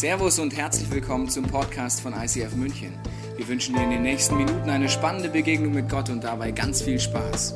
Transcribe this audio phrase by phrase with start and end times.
[0.00, 2.98] Servus und herzlich willkommen zum Podcast von ICF München.
[3.36, 6.80] Wir wünschen dir in den nächsten Minuten eine spannende Begegnung mit Gott und dabei ganz
[6.80, 7.52] viel Spaß.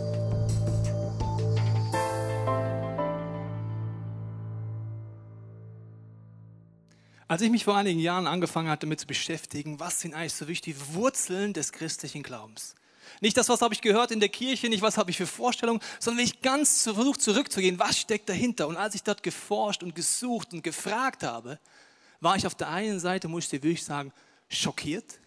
[7.28, 10.46] Als ich mich vor einigen Jahren angefangen hatte, damit zu beschäftigen, was sind eigentlich so
[10.46, 12.74] wichtig die Wurzeln des christlichen Glaubens?
[13.22, 15.80] Nicht das, was habe ich gehört in der Kirche, nicht was habe ich für Vorstellungen,
[15.98, 18.68] sondern wenn ich ganz versucht zurückzugehen, was steckt dahinter?
[18.68, 21.58] Und als ich dort geforscht und gesucht und gefragt habe,
[22.20, 24.12] war ich auf der einen Seite, muss ich dir wirklich sagen,
[24.48, 25.18] schockiert.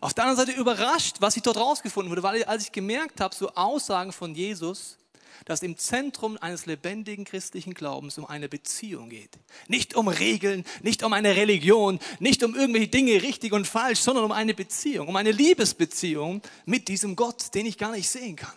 [0.00, 3.34] Auf der anderen Seite überrascht, was ich dort rausgefunden wurde, weil als ich gemerkt habe,
[3.34, 4.98] so Aussagen von Jesus,
[5.46, 9.38] dass im Zentrum eines lebendigen christlichen Glaubens um eine Beziehung geht.
[9.68, 14.24] Nicht um Regeln, nicht um eine Religion, nicht um irgendwelche Dinge richtig und falsch, sondern
[14.24, 18.56] um eine Beziehung, um eine Liebesbeziehung mit diesem Gott, den ich gar nicht sehen kann.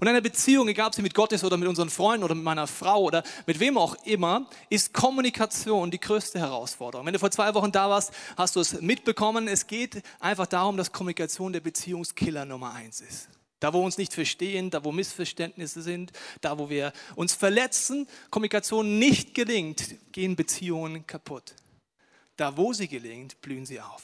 [0.00, 2.44] Und eine Beziehung, egal ob sie mit Gott ist oder mit unseren Freunden oder mit
[2.44, 7.06] meiner Frau oder mit wem auch immer, ist Kommunikation die größte Herausforderung.
[7.06, 9.48] Wenn du vor zwei Wochen da warst, hast du es mitbekommen.
[9.48, 13.28] Es geht einfach darum, dass Kommunikation der Beziehungskiller Nummer eins ist.
[13.60, 18.06] Da, wo wir uns nicht verstehen, da, wo Missverständnisse sind, da, wo wir uns verletzen,
[18.30, 21.54] Kommunikation nicht gelingt, gehen Beziehungen kaputt.
[22.36, 24.02] Da, wo sie gelingt, blühen sie auf.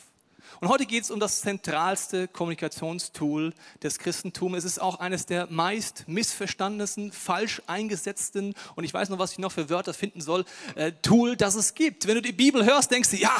[0.60, 3.52] Und heute geht es um das zentralste Kommunikationstool
[3.82, 4.58] des Christentums.
[4.58, 9.38] Es ist auch eines der meist missverstandensten, falsch eingesetzten und ich weiß noch, was ich
[9.38, 12.06] noch für Wörter finden soll, äh, Tool, das es gibt.
[12.06, 13.36] Wenn du die Bibel hörst, denkst du, ja,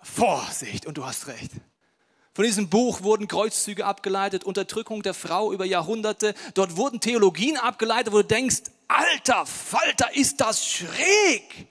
[0.00, 1.52] Vorsicht und du hast recht.
[2.34, 6.34] Von diesem Buch wurden Kreuzzüge abgeleitet, Unterdrückung der Frau über Jahrhunderte.
[6.54, 11.66] Dort wurden Theologien abgeleitet, wo du denkst, alter Falter, ist das schräg.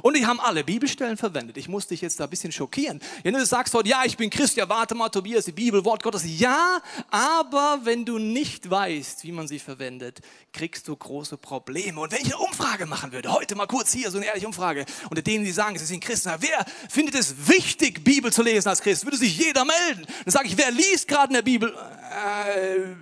[0.00, 1.58] Und die haben alle Bibelstellen verwendet.
[1.58, 3.00] Ich muss dich jetzt da ein bisschen schockieren.
[3.22, 6.02] Wenn du sagst heute, ja, ich bin Christ, ja, warte mal, Tobias, die Bibel, Wort
[6.02, 6.22] Gottes.
[6.24, 10.20] Ja, aber wenn du nicht weißt, wie man sie verwendet,
[10.52, 12.00] kriegst du große Probleme.
[12.00, 14.86] Und wenn ich eine Umfrage machen würde, heute mal kurz hier so eine ehrliche Umfrage,
[15.10, 18.80] unter denen, die sagen, sie sind Christen, wer findet es wichtig, Bibel zu lesen als
[18.80, 19.04] Christ?
[19.04, 20.06] Würde sich jeder melden.
[20.24, 21.70] Dann sage ich, wer liest gerade in der Bibel?
[21.70, 22.94] Äh,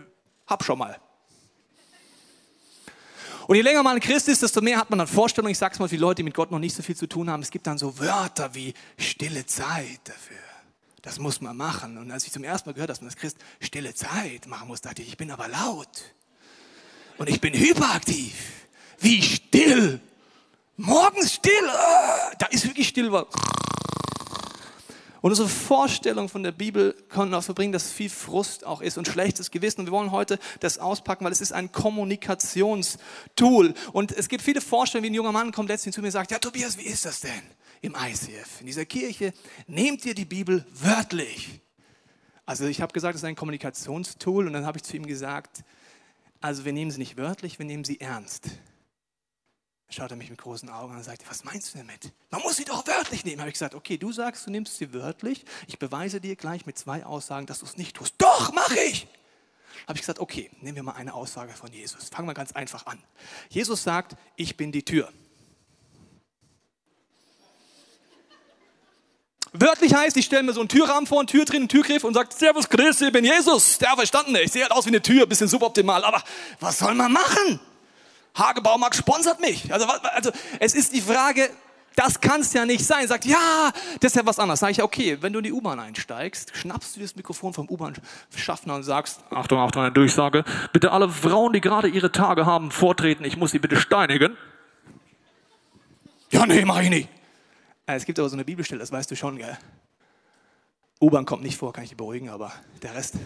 [0.47, 0.99] hab schon mal.
[3.51, 5.51] Und je länger man Christ ist, desto mehr hat man dann Vorstellungen.
[5.51, 7.29] Ich sage es mal für Leute, die mit Gott noch nicht so viel zu tun
[7.29, 7.43] haben.
[7.43, 10.37] Es gibt dann so Wörter wie stille Zeit dafür.
[11.03, 11.99] Das muss man machen.
[11.99, 14.83] Und als ich zum ersten Mal gehört, dass man als Christ stille Zeit machen muss,
[14.83, 15.89] dachte ich, ich bin aber laut.
[17.19, 18.35] Und ich bin hyperaktiv.
[19.01, 19.99] Wie still.
[20.77, 21.69] Morgens still.
[21.71, 23.11] Ah, da ist wirklich still.
[25.23, 28.97] Und unsere Vorstellung von der Bibel können auch so bringen, dass viel Frust auch ist
[28.97, 29.81] und schlechtes Gewissen.
[29.81, 33.75] Und wir wollen heute das auspacken, weil es ist ein Kommunikationstool.
[33.93, 36.31] Und es gibt viele Vorstellungen, wie ein junger Mann kommt letztens zu mir und sagt,
[36.31, 37.43] ja Tobias, wie ist das denn
[37.83, 38.61] im ICF?
[38.61, 39.35] In dieser Kirche
[39.67, 41.61] nehmt ihr die Bibel wörtlich.
[42.47, 45.63] Also ich habe gesagt, es ist ein Kommunikationstool und dann habe ich zu ihm gesagt,
[46.41, 48.49] also wir nehmen sie nicht wörtlich, wir nehmen sie ernst
[49.91, 52.13] schaut er mich mit großen Augen an und sagt, was meinst du damit?
[52.31, 53.41] Man muss sie doch wörtlich nehmen.
[53.41, 55.45] Habe ich gesagt, okay, du sagst, du nimmst sie wörtlich.
[55.67, 58.15] Ich beweise dir gleich mit zwei Aussagen, dass du es nicht tust.
[58.19, 59.09] Doch, mache ich.
[59.87, 62.09] Habe ich gesagt, okay, nehmen wir mal eine Aussage von Jesus.
[62.09, 63.03] Fangen wir ganz einfach an.
[63.49, 65.13] Jesus sagt, ich bin die Tür.
[69.53, 72.15] Wörtlich heißt, ich stelle mir so einen Türrahmen vor, eine Tür drin, einen Türgriff und
[72.15, 74.43] sage, Servus Christi, ich bin Jesus, der Verstandene.
[74.43, 76.23] Ich sehe halt aus wie eine Tür, bisschen suboptimal, aber
[76.61, 77.59] was soll man machen?
[78.35, 79.73] Hagebaumarkt sponsert mich.
[79.73, 81.51] Also, also es ist die Frage,
[81.97, 83.07] das kann es ja nicht sein.
[83.09, 84.61] Sagt, ja, das ist ja was anderes.
[84.61, 88.75] Sag ich, okay, wenn du in die U-Bahn einsteigst, schnappst du das Mikrofon vom U-Bahn-Schaffner
[88.75, 93.25] und sagst, Achtung, Achtung, eine Durchsage, bitte alle Frauen, die gerade ihre Tage haben, vortreten,
[93.25, 94.37] ich muss sie bitte steinigen.
[96.31, 97.09] Ja, nee, mach ich nicht.
[97.87, 99.59] Äh, es gibt aber so eine Bibelstelle, das weißt du schon, gell?
[101.03, 102.53] U-Bahn kommt nicht vor, kann ich dich beruhigen, aber
[102.83, 103.17] der Rest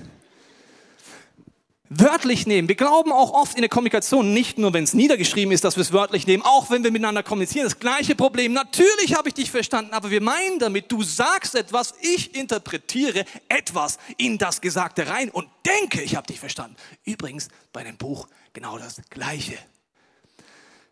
[1.99, 2.69] wörtlich nehmen.
[2.69, 5.82] Wir glauben auch oft in der Kommunikation, nicht nur wenn es niedergeschrieben ist, dass wir
[5.82, 8.53] es wörtlich nehmen, auch wenn wir miteinander kommunizieren, das gleiche Problem.
[8.53, 13.99] Natürlich habe ich dich verstanden, aber wir meinen damit, du sagst etwas, ich interpretiere etwas
[14.16, 16.77] in das Gesagte rein und denke, ich habe dich verstanden.
[17.05, 19.59] Übrigens bei dem Buch genau das Gleiche.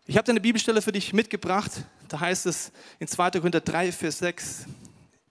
[0.05, 1.71] Ich habe eine Bibelstelle für dich mitgebracht,
[2.09, 3.31] da heißt es in 2.
[3.31, 4.65] Korinther 3, Vers 6,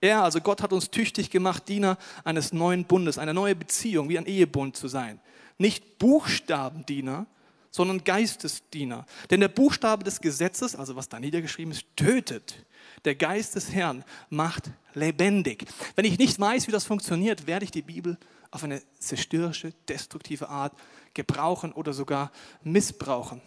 [0.00, 4.19] er, also Gott hat uns tüchtig gemacht, Diener eines neuen Bundes, eine neue Beziehung, wie
[4.19, 5.20] ein Ehebund zu sein
[5.58, 7.26] nicht Buchstabendiener,
[7.70, 9.06] sondern Geistesdiener.
[9.31, 12.64] Denn der Buchstabe des Gesetzes, also was da niedergeschrieben ist, tötet.
[13.04, 15.64] Der Geist des Herrn macht lebendig.
[15.96, 18.19] Wenn ich nicht weiß, wie das funktioniert, werde ich die Bibel
[18.50, 20.75] auf eine zerstörerische, destruktive Art
[21.14, 22.31] gebrauchen oder sogar
[22.62, 23.40] missbrauchen.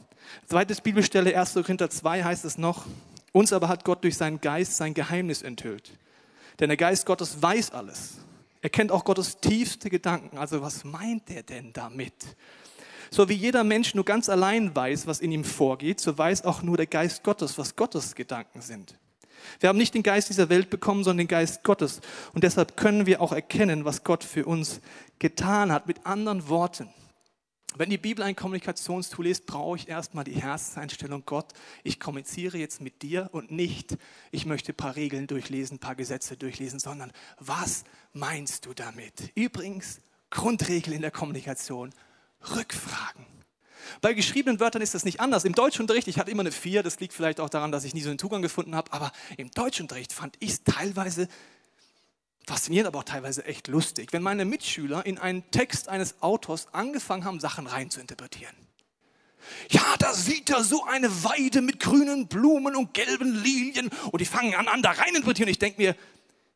[0.47, 1.53] Zweites Bibelstelle, 1.
[1.53, 2.85] Korinther 2 heißt es noch,
[3.31, 5.91] uns aber hat Gott durch seinen Geist sein Geheimnis enthüllt.
[6.59, 8.17] Denn der Geist Gottes weiß alles.
[8.65, 10.39] Er kennt auch Gottes tiefste Gedanken.
[10.39, 12.15] Also was meint er denn damit?
[13.11, 16.63] So wie jeder Mensch nur ganz allein weiß, was in ihm vorgeht, so weiß auch
[16.63, 18.97] nur der Geist Gottes, was Gottes Gedanken sind.
[19.59, 22.01] Wir haben nicht den Geist dieser Welt bekommen, sondern den Geist Gottes.
[22.33, 24.81] Und deshalb können wir auch erkennen, was Gott für uns
[25.19, 25.85] getan hat.
[25.85, 26.89] Mit anderen Worten,
[27.77, 31.53] wenn die Bibel ein Kommunikationstool ist, brauche ich erstmal die Herzenseinstellung Gott.
[31.83, 33.97] Ich kommuniziere jetzt mit dir und nicht,
[34.31, 37.83] ich möchte ein paar Regeln durchlesen, ein paar Gesetze durchlesen, sondern was
[38.13, 39.31] meinst du damit?
[39.35, 39.99] Übrigens,
[40.29, 41.93] Grundregel in der Kommunikation,
[42.55, 43.25] Rückfragen.
[44.01, 45.45] Bei geschriebenen Wörtern ist das nicht anders.
[45.45, 48.01] Im Deutschunterricht, ich hatte immer eine 4, das liegt vielleicht auch daran, dass ich nie
[48.01, 51.27] so einen Zugang gefunden habe, aber im Deutschunterricht fand ich es teilweise
[52.47, 57.25] faszinierend, aber auch teilweise echt lustig, wenn meine Mitschüler in einen Text eines Autors angefangen
[57.25, 58.55] haben, Sachen rein zu interpretieren.
[59.69, 64.25] Ja, da sieht er so eine Weide mit grünen Blumen und gelben Lilien und die
[64.25, 65.49] fangen an, an da rein interpretieren.
[65.49, 65.95] Ich denke mir,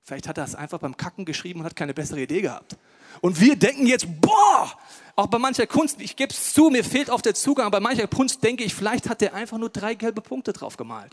[0.04, 2.78] vielleicht hat er es einfach beim Kacken geschrieben und hat keine bessere Idee gehabt.
[3.22, 4.72] Und wir denken jetzt, boah,
[5.16, 7.84] auch bei mancher Kunst, ich gebe es zu, mir fehlt auf der Zugang, aber bei
[7.84, 11.12] mancher Kunst denke ich, vielleicht hat er einfach nur drei gelbe Punkte drauf gemalt.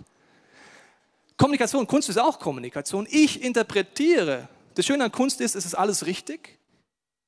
[1.37, 3.06] Kommunikation, Kunst ist auch Kommunikation.
[3.11, 6.58] Ich interpretiere das Schöne an Kunst ist, es ist alles richtig.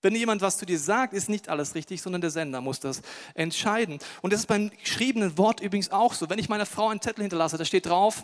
[0.00, 3.02] Wenn jemand was zu dir sagt, ist nicht alles richtig, sondern der Sender muss das
[3.34, 3.98] entscheiden.
[4.22, 6.30] Und das ist beim geschriebenen Wort übrigens auch so.
[6.30, 8.22] Wenn ich meiner Frau einen Zettel hinterlasse, da steht drauf,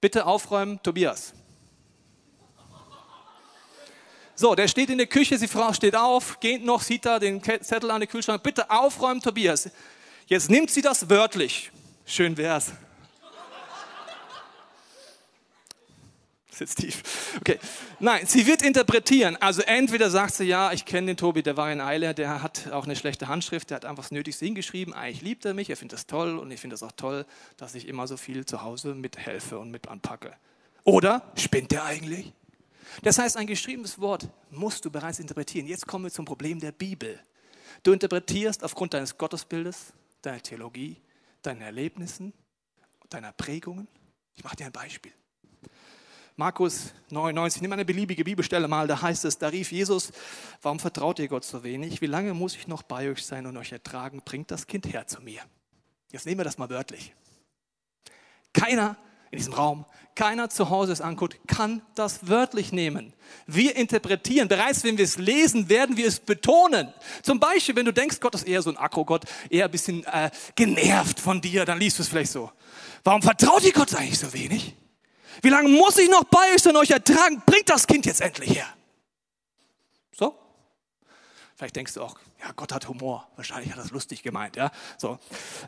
[0.00, 1.34] bitte aufräumen, Tobias.
[4.36, 7.42] So, der steht in der Küche, die Frau steht auf, geht noch, sieht da den
[7.42, 9.68] Zettel an den Kühlschrank, bitte aufräumen, Tobias.
[10.26, 11.72] Jetzt nimmt sie das wörtlich.
[12.04, 12.72] Schön wär's.
[16.56, 17.36] Sitzt tief.
[17.40, 17.58] Okay.
[18.00, 19.36] Nein, sie wird interpretieren.
[19.36, 22.72] Also entweder sagt sie, ja, ich kenne den Tobi, der war in Eile, der hat
[22.72, 24.94] auch eine schlechte Handschrift, der hat einfach das Nötigste hingeschrieben.
[24.94, 27.26] Eigentlich liebt er mich, er findet das toll und ich finde es auch toll,
[27.56, 30.32] dass ich immer so viel zu Hause mithelfe und mit anpacke.
[30.84, 32.32] Oder spinnt der eigentlich?
[33.02, 35.66] Das heißt, ein geschriebenes Wort musst du bereits interpretieren.
[35.66, 37.20] Jetzt kommen wir zum Problem der Bibel.
[37.82, 39.92] Du interpretierst aufgrund deines Gottesbildes,
[40.22, 40.96] deiner Theologie,
[41.42, 42.32] deinen Erlebnissen,
[43.10, 43.88] deiner Prägungen.
[44.34, 45.12] Ich mache dir ein Beispiel.
[46.38, 50.12] Markus 99, nimm eine beliebige Bibelstelle mal, da heißt es, da rief Jesus,
[50.60, 52.02] warum vertraut ihr Gott so wenig?
[52.02, 54.20] Wie lange muss ich noch bei euch sein und euch ertragen?
[54.22, 55.40] Bringt das Kind her zu mir.
[56.12, 57.14] Jetzt nehmen wir das mal wörtlich.
[58.52, 58.98] Keiner
[59.30, 63.14] in diesem Raum, keiner zu Hause es anguckt, kann das wörtlich nehmen.
[63.46, 66.92] Wir interpretieren, bereits wenn wir es lesen, werden wir es betonen.
[67.22, 70.30] Zum Beispiel, wenn du denkst, Gott ist eher so ein Akrogott, eher ein bisschen äh,
[70.54, 72.52] genervt von dir, dann liest du es vielleicht so.
[73.04, 74.74] Warum vertraut ihr Gott eigentlich so wenig?
[75.42, 77.42] Wie lange muss ich noch bei euch und euch ertragen?
[77.44, 78.66] Bringt das Kind jetzt endlich her.
[80.12, 80.36] So?
[81.56, 83.28] Vielleicht denkst du auch, ja, Gott hat Humor.
[83.36, 84.70] Wahrscheinlich hat er das lustig gemeint, ja.
[84.98, 85.18] So.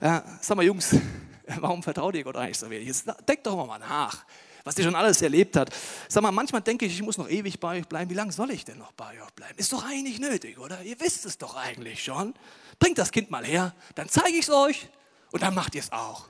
[0.01, 0.95] Äh, sag mal, Jungs,
[1.61, 2.89] warum vertraut ihr Gott eigentlich so wenig?
[2.89, 4.25] Jetzt denkt doch mal nach,
[4.65, 5.75] was ihr schon alles erlebt habt.
[6.09, 8.11] Sag mal, manchmal denke ich, ich muss noch ewig bei euch bleiben.
[8.11, 9.59] Wie lange soll ich denn noch bei euch bleiben?
[9.59, 10.83] Ist doch eigentlich nötig, oder?
[10.83, 12.35] Ihr wisst es doch eigentlich schon.
[12.79, 14.89] Bringt das Kind mal her, dann zeige ich es euch
[15.31, 16.27] und dann macht ihr es auch.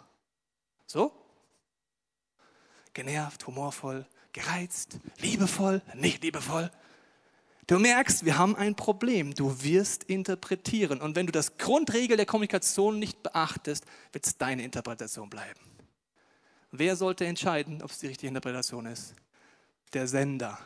[0.86, 1.12] So?
[2.94, 6.70] Genervt, humorvoll, gereizt, liebevoll, nicht liebevoll.
[7.66, 9.34] Du merkst, wir haben ein Problem.
[9.34, 11.02] Du wirst interpretieren.
[11.02, 15.60] Und wenn du das Grundregel der Kommunikation nicht beachtest, wird es deine Interpretation bleiben.
[16.70, 19.14] Wer sollte entscheiden, ob es die richtige Interpretation ist?
[19.92, 20.58] Der Sender.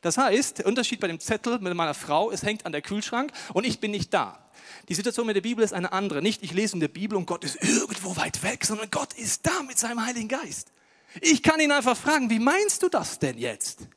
[0.00, 3.32] Das heißt, der Unterschied bei dem Zettel mit meiner Frau, es hängt an der Kühlschrank
[3.52, 4.50] und ich bin nicht da.
[4.88, 6.22] Die Situation mit der Bibel ist eine andere.
[6.22, 9.46] Nicht, ich lese in der Bibel und Gott ist irgendwo weit weg, sondern Gott ist
[9.46, 10.72] da mit seinem Heiligen Geist.
[11.20, 13.88] Ich kann ihn einfach fragen, wie meinst du das denn jetzt?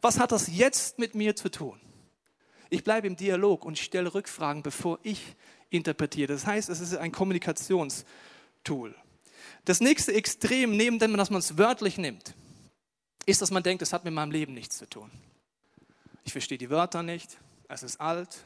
[0.00, 1.80] Was hat das jetzt mit mir zu tun?
[2.70, 5.36] Ich bleibe im Dialog und stelle Rückfragen, bevor ich
[5.70, 6.32] interpretiere.
[6.32, 8.94] Das heißt, es ist ein Kommunikationstool.
[9.64, 12.34] Das nächste Extrem, neben dem, dass man es wörtlich nimmt,
[13.26, 15.10] ist, dass man denkt, es hat mit meinem Leben nichts zu tun.
[16.24, 17.38] Ich verstehe die Wörter nicht,
[17.68, 18.44] es ist alt.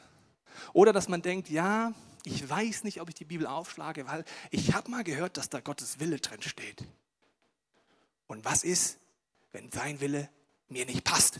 [0.73, 1.93] Oder dass man denkt, ja,
[2.23, 5.59] ich weiß nicht, ob ich die Bibel aufschlage, weil ich habe mal gehört, dass da
[5.59, 6.83] Gottes Wille drin steht.
[8.27, 8.97] Und was ist,
[9.51, 10.29] wenn sein Wille
[10.69, 11.39] mir nicht passt?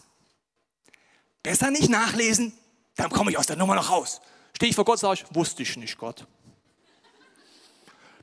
[1.44, 2.58] Besser nicht nachlesen,
[2.96, 4.22] dann komme ich aus der Nummer noch raus.
[4.56, 6.26] Stehe ich vor Gott, sage ich, wusste ich nicht, Gott.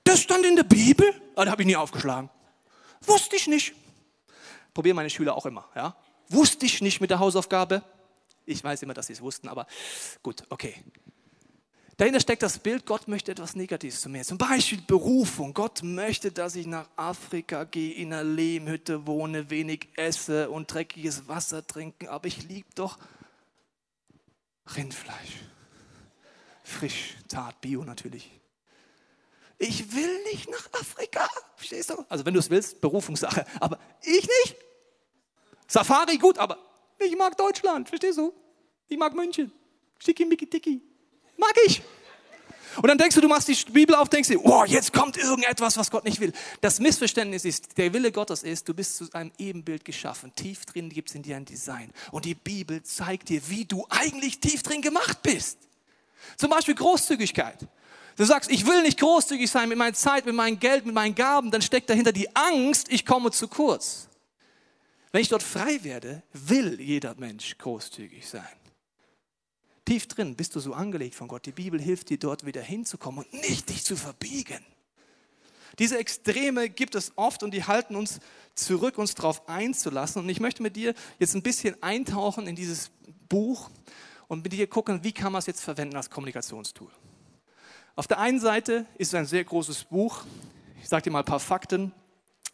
[0.05, 2.31] Das stand in der Bibel, ah, da habe ich nie aufgeschlagen.
[3.03, 3.75] Wusste ich nicht.
[4.75, 5.69] Probieren meine Schüler auch immer.
[5.75, 5.97] Ja?
[6.29, 7.83] Wusste ich nicht mit der Hausaufgabe.
[8.47, 9.67] Ich weiß immer, dass sie es wussten, aber
[10.23, 10.83] gut, okay.
[12.03, 14.25] Dahinter steckt das Bild, Gott möchte etwas Negatives zu mir.
[14.25, 15.55] Zum Beispiel Berufung.
[15.55, 21.29] Gott möchte, dass ich nach Afrika gehe, in einer Lehmhütte wohne, wenig esse und dreckiges
[21.29, 22.09] Wasser trinken.
[22.09, 22.99] Aber ich liebe doch
[24.75, 25.45] Rindfleisch.
[26.65, 28.33] Frisch, zart, bio natürlich.
[29.59, 31.29] Ich will nicht nach Afrika.
[31.55, 32.05] Verstehst du?
[32.09, 33.47] Also wenn du es willst, Berufungssache.
[33.61, 34.57] Aber ich nicht.
[35.69, 36.59] Safari gut, aber
[36.99, 37.89] ich mag Deutschland.
[37.89, 38.35] Verstehst du?
[38.89, 39.53] Ich mag München.
[40.01, 40.92] Schickimicki-ticki.
[41.37, 41.83] Mag ich.
[42.77, 45.77] Und dann denkst du, du machst die Bibel auf, denkst dir, oh, jetzt kommt irgendetwas,
[45.77, 46.33] was Gott nicht will.
[46.63, 50.35] Das Missverständnis ist, der Wille Gottes ist, du bist zu einem Ebenbild geschaffen.
[50.35, 51.93] Tief drin gibt es in dir ein Design.
[52.13, 55.59] Und die Bibel zeigt dir, wie du eigentlich tief drin gemacht bist.
[56.37, 57.59] Zum Beispiel Großzügigkeit.
[58.17, 61.15] Du sagst, ich will nicht großzügig sein mit meiner Zeit, mit meinem Geld, mit meinen
[61.15, 64.09] Gaben, dann steckt dahinter die Angst, ich komme zu kurz.
[65.13, 68.62] Wenn ich dort frei werde, will jeder Mensch großzügig sein.
[69.85, 71.45] Tief drin bist du so angelegt von Gott.
[71.47, 74.65] Die Bibel hilft dir dort wieder hinzukommen und nicht dich zu verbiegen.
[75.79, 78.21] Diese Extreme gibt es oft und die halten uns
[78.55, 80.23] zurück, uns darauf einzulassen.
[80.23, 82.91] Und ich möchte mit dir jetzt ein bisschen eintauchen in dieses
[83.29, 83.71] Buch
[84.29, 86.91] und mit dir gucken, wie kann man es jetzt verwenden als Kommunikationstool.
[87.97, 90.25] Auf der einen Seite ist es ein sehr großes Buch.
[90.81, 91.93] Ich sage dir mal ein paar Fakten.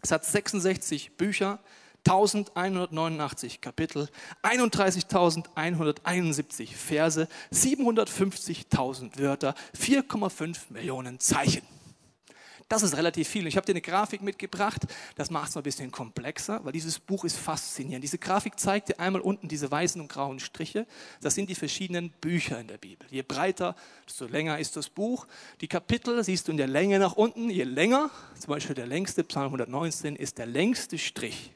[0.00, 1.60] Es hat 66 Bücher,
[2.08, 4.08] 1189 Kapitel,
[4.42, 11.62] 31.171 Verse, 750.000 Wörter, 4,5 Millionen Zeichen.
[12.70, 13.46] Das ist relativ viel.
[13.46, 14.82] Ich habe dir eine Grafik mitgebracht,
[15.16, 18.04] das macht es ein bisschen komplexer, weil dieses Buch ist faszinierend.
[18.04, 20.86] Diese Grafik zeigt dir einmal unten diese weißen und grauen Striche.
[21.20, 23.06] Das sind die verschiedenen Bücher in der Bibel.
[23.10, 23.74] Je breiter,
[24.06, 25.26] desto länger ist das Buch.
[25.62, 27.48] Die Kapitel siehst du in der Länge nach unten.
[27.48, 31.52] Je länger, zum Beispiel der längste, Psalm 119, ist der längste Strich.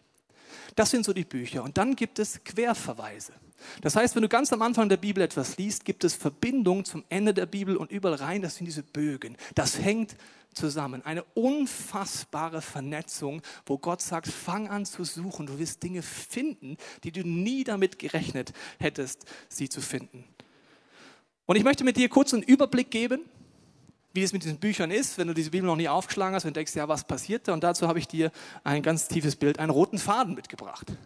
[0.74, 1.62] Das sind so die Bücher.
[1.62, 3.32] Und dann gibt es Querverweise.
[3.80, 7.04] Das heißt, wenn du ganz am Anfang der Bibel etwas liest, gibt es Verbindungen zum
[7.08, 9.36] Ende der Bibel und überall rein, das sind diese Bögen.
[9.54, 10.16] Das hängt
[10.52, 11.04] zusammen.
[11.04, 15.46] Eine unfassbare Vernetzung, wo Gott sagt, fang an zu suchen.
[15.46, 20.24] Du wirst Dinge finden, die du nie damit gerechnet hättest, sie zu finden.
[21.46, 23.22] Und ich möchte mit dir kurz einen Überblick geben
[24.12, 26.56] wie es mit diesen Büchern ist, wenn du diese Bibel noch nie aufgeschlagen hast und
[26.56, 27.52] denkst, ja, was passiert da?
[27.52, 28.30] Und dazu habe ich dir
[28.64, 30.88] ein ganz tiefes Bild, einen roten Faden mitgebracht.
[30.88, 30.98] Und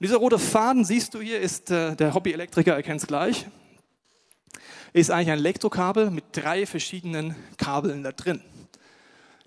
[0.00, 3.46] dieser rote Faden, siehst du hier, ist, äh, der Hobbyelektriker erkennt es gleich,
[4.92, 8.42] ist eigentlich ein Elektrokabel mit drei verschiedenen Kabeln da drin.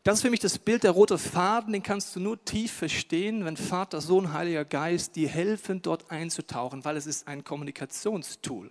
[0.03, 3.43] Das ist für mich das Bild, der rote Faden, den kannst du nur tief verstehen,
[3.43, 8.69] wenn Vater, Sohn, Heiliger Geist dir helfen, dort einzutauchen, weil es ist ein Kommunikationstool.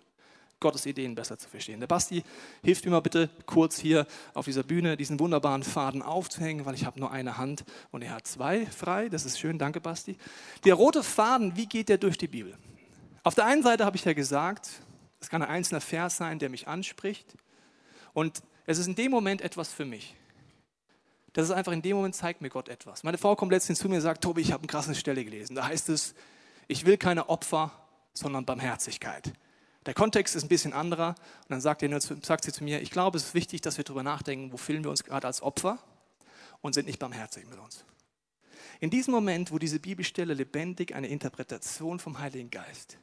[0.65, 1.79] Gottes Ideen besser zu verstehen.
[1.79, 2.25] Der Basti
[2.63, 6.87] hilft mir mal bitte kurz hier auf dieser Bühne diesen wunderbaren Faden aufzuhängen, weil ich
[6.87, 9.11] habe nur eine Hand und er hat zwei frei.
[9.11, 10.17] Das ist schön, danke Basti.
[10.65, 12.57] Der rote Faden, wie geht der durch die Bibel?
[13.25, 14.71] Auf der einen Seite habe ich ja gesagt,
[15.21, 17.37] es kann ein einzelner Vers sein, der mich anspricht
[18.15, 20.17] und es ist in dem Moment etwas für mich.
[21.35, 23.03] Das ist einfach in dem Moment zeigt mir Gott etwas.
[23.03, 25.57] Meine Frau kommt letztens zu mir und sagt, Tobi, ich habe eine krasse Stelle gelesen.
[25.57, 26.15] Da heißt es,
[26.69, 27.71] ich will keine Opfer,
[28.15, 29.35] sondern Barmherzigkeit.
[29.87, 31.09] Der Kontext ist ein bisschen anderer.
[31.09, 33.85] Und dann sagt, er, sagt sie zu mir, ich glaube, es ist wichtig, dass wir
[33.85, 35.79] darüber nachdenken, wo fühlen wir uns gerade als Opfer
[36.61, 37.85] und sind nicht barmherzig mit uns.
[38.81, 42.99] In diesem Moment, wo diese Bibelstelle lebendig eine Interpretation vom Heiligen Geist,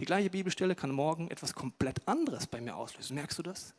[0.00, 3.14] die gleiche Bibelstelle kann morgen etwas komplett anderes bei mir auslösen.
[3.14, 3.74] Merkst du das?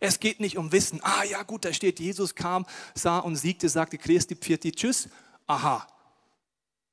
[0.00, 1.00] Es geht nicht um Wissen.
[1.02, 5.08] Ah ja, gut, da steht, Jesus kam, sah und siegte, sagte, Christi, Pfirti, Tschüss.
[5.46, 5.86] Aha,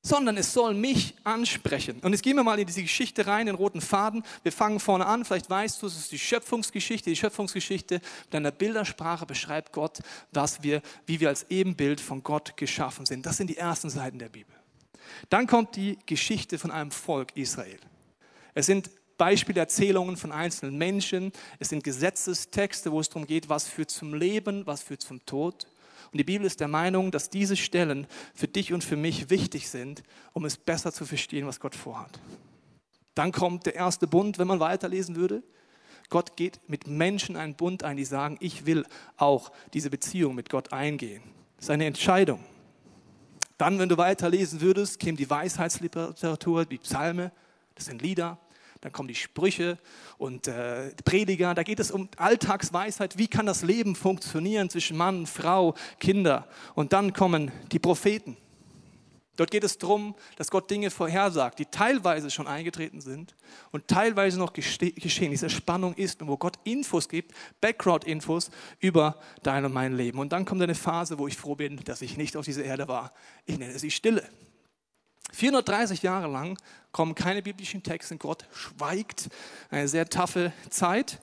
[0.02, 2.00] sondern es soll mich ansprechen.
[2.00, 4.22] Und jetzt gehen wir mal in diese Geschichte rein, den roten Faden.
[4.42, 7.10] Wir fangen vorne an, vielleicht weißt du, es ist die Schöpfungsgeschichte.
[7.10, 9.98] Die Schöpfungsgeschichte mit einer Bildersprache beschreibt Gott,
[10.32, 13.26] was wir, wie wir als Ebenbild von Gott geschaffen sind.
[13.26, 14.54] Das sind die ersten Seiten der Bibel.
[15.30, 17.78] Dann kommt die Geschichte von einem Volk Israel.
[18.54, 21.32] Es sind Beispiele, Erzählungen von einzelnen Menschen.
[21.58, 25.66] Es sind Gesetzestexte, wo es darum geht, was führt zum Leben, was führt zum Tod.
[26.12, 29.68] Und die Bibel ist der Meinung, dass diese Stellen für dich und für mich wichtig
[29.68, 32.18] sind, um es besser zu verstehen, was Gott vorhat.
[33.14, 35.42] Dann kommt der erste Bund, wenn man weiterlesen würde.
[36.08, 38.86] Gott geht mit Menschen einen Bund ein, die sagen, ich will
[39.16, 41.22] auch diese Beziehung mit Gott eingehen.
[41.56, 42.42] Das ist eine Entscheidung.
[43.58, 47.32] Dann, wenn du weiterlesen würdest, käme die Weisheitsliteratur, die Psalme,
[47.74, 48.38] das sind Lieder.
[48.80, 49.78] Dann kommen die Sprüche
[50.18, 51.54] und äh, Prediger.
[51.54, 53.18] Da geht es um Alltagsweisheit.
[53.18, 56.46] Wie kann das Leben funktionieren zwischen Mann, Frau, Kinder?
[56.74, 58.36] Und dann kommen die Propheten.
[59.38, 63.36] Dort geht es darum, dass Gott Dinge vorhersagt, die teilweise schon eingetreten sind
[63.70, 65.30] und teilweise noch geschehen.
[65.30, 70.18] Diese Spannung ist, wo Gott Infos gibt, Background-Infos über dein und mein Leben.
[70.18, 72.88] Und dann kommt eine Phase, wo ich froh bin, dass ich nicht auf dieser Erde
[72.88, 73.12] war.
[73.46, 74.28] Ich nenne sie Stille.
[75.32, 76.58] 430 Jahre lang
[76.92, 79.28] kommen keine biblischen Texte, Gott schweigt,
[79.70, 81.20] eine sehr taffe Zeit.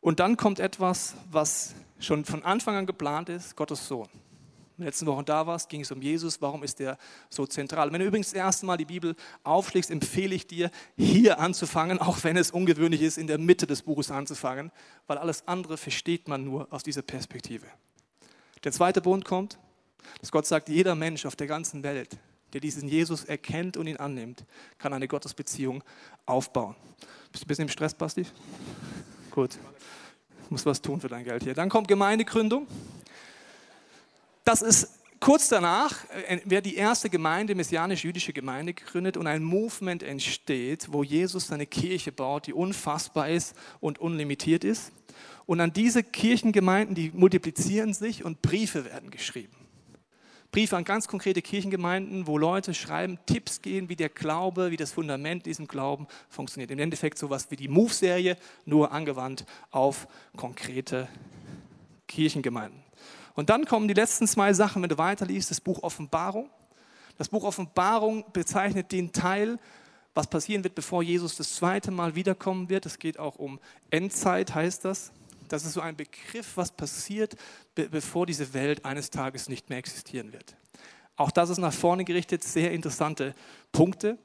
[0.00, 4.08] Und dann kommt etwas, was schon von Anfang an geplant ist, Gottes Sohn.
[4.76, 6.42] In den letzten Wochen da warst, ging es um Jesus.
[6.42, 6.98] Warum ist der
[7.30, 7.92] so zentral?
[7.92, 12.24] Wenn du übrigens das erste Mal die Bibel aufschlägst, empfehle ich dir, hier anzufangen, auch
[12.24, 14.72] wenn es ungewöhnlich ist, in der Mitte des Buches anzufangen,
[15.06, 17.66] weil alles andere versteht man nur aus dieser Perspektive.
[18.64, 19.58] Der zweite Bund kommt,
[20.20, 22.18] dass Gott sagt, jeder Mensch auf der ganzen Welt
[22.54, 24.44] der diesen Jesus erkennt und ihn annimmt,
[24.78, 25.82] kann eine Gottesbeziehung
[26.24, 26.76] aufbauen.
[27.32, 28.24] Bist du ein bisschen im Stress, Basti?
[29.30, 29.58] Gut.
[30.50, 31.54] muss was tun für dein Geld hier.
[31.54, 32.68] Dann kommt Gemeindegründung.
[34.44, 40.04] Das ist kurz danach, äh, wird die erste Gemeinde, messianisch-jüdische Gemeinde gegründet und ein Movement
[40.04, 44.92] entsteht, wo Jesus seine Kirche baut, die unfassbar ist und unlimitiert ist.
[45.46, 49.63] Und an diese Kirchengemeinden, die multiplizieren sich und Briefe werden geschrieben.
[50.54, 54.92] Briefe an ganz konkrete Kirchengemeinden, wo Leute schreiben, Tipps gehen, wie der Glaube, wie das
[54.92, 56.70] Fundament diesem Glauben funktioniert.
[56.70, 60.06] Im Endeffekt sowas wie die Move-Serie, nur angewandt auf
[60.36, 61.08] konkrete
[62.06, 62.80] Kirchengemeinden.
[63.34, 66.48] Und dann kommen die letzten zwei Sachen, wenn du weiterliest, das Buch Offenbarung.
[67.18, 69.58] Das Buch Offenbarung bezeichnet den Teil,
[70.14, 72.86] was passieren wird, bevor Jesus das zweite Mal wiederkommen wird.
[72.86, 73.58] Es geht auch um
[73.90, 75.10] Endzeit, heißt das.
[75.54, 77.36] Das ist so ein Begriff, was passiert,
[77.76, 80.56] bevor diese Welt eines Tages nicht mehr existieren wird.
[81.14, 83.36] Auch das ist nach vorne gerichtet, sehr interessante
[83.70, 84.18] Punkte.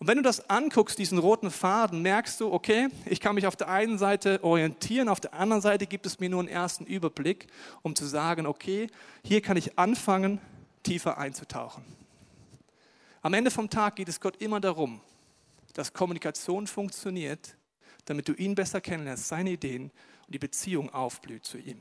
[0.00, 3.54] Und wenn du das anguckst, diesen roten Faden, merkst du, okay, ich kann mich auf
[3.54, 7.46] der einen Seite orientieren, auf der anderen Seite gibt es mir nur einen ersten Überblick,
[7.82, 8.88] um zu sagen, okay,
[9.22, 10.40] hier kann ich anfangen,
[10.82, 11.84] tiefer einzutauchen.
[13.22, 15.00] Am Ende vom Tag geht es Gott immer darum,
[15.72, 17.56] dass Kommunikation funktioniert,
[18.06, 19.92] damit du ihn besser kennenlernst, seine Ideen
[20.34, 21.78] die Beziehung aufblüht zu ihm.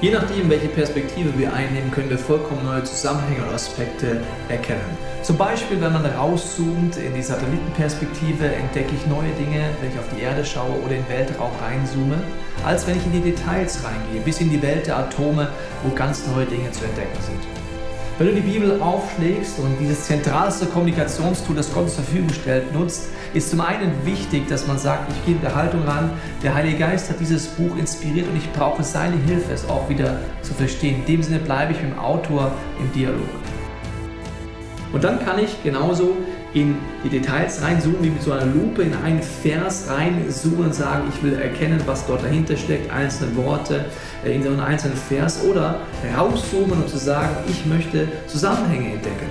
[0.00, 4.96] Je nachdem, welche Perspektive wir einnehmen, können wir vollkommen neue Zusammenhänge und Aspekte erkennen.
[5.22, 10.08] Zum Beispiel, wenn man rauszoomt in die Satellitenperspektive, entdecke ich neue Dinge, wenn ich auf
[10.16, 12.22] die Erde schaue oder in den Weltraum reinzoome,
[12.64, 15.48] als wenn ich in die Details reingehe, bis in die Welt der Atome,
[15.82, 17.57] wo ganz neue Dinge zu entdecken sind.
[18.18, 23.10] Wenn du die Bibel aufschlägst und dieses zentralste Kommunikationstool, das Gott zur Verfügung stellt, nutzt,
[23.32, 26.10] ist zum einen wichtig, dass man sagt, ich gehe in der Haltung ran,
[26.42, 30.18] der Heilige Geist hat dieses Buch inspiriert und ich brauche seine Hilfe, es auch wieder
[30.42, 30.96] zu verstehen.
[31.02, 32.50] In dem Sinne bleibe ich mit dem Autor
[32.80, 33.22] im Dialog.
[34.92, 36.16] Und dann kann ich genauso
[36.54, 41.04] in die Details reinzoomen, wie mit so einer Lupe in einen Vers reinzoomen und sagen,
[41.14, 43.84] ich will erkennen, was dort dahinter steckt, einzelne Worte
[44.24, 45.80] äh, in so einem einzelnen Vers oder
[46.16, 49.26] rauszoomen und zu sagen, ich möchte Zusammenhänge entdecken.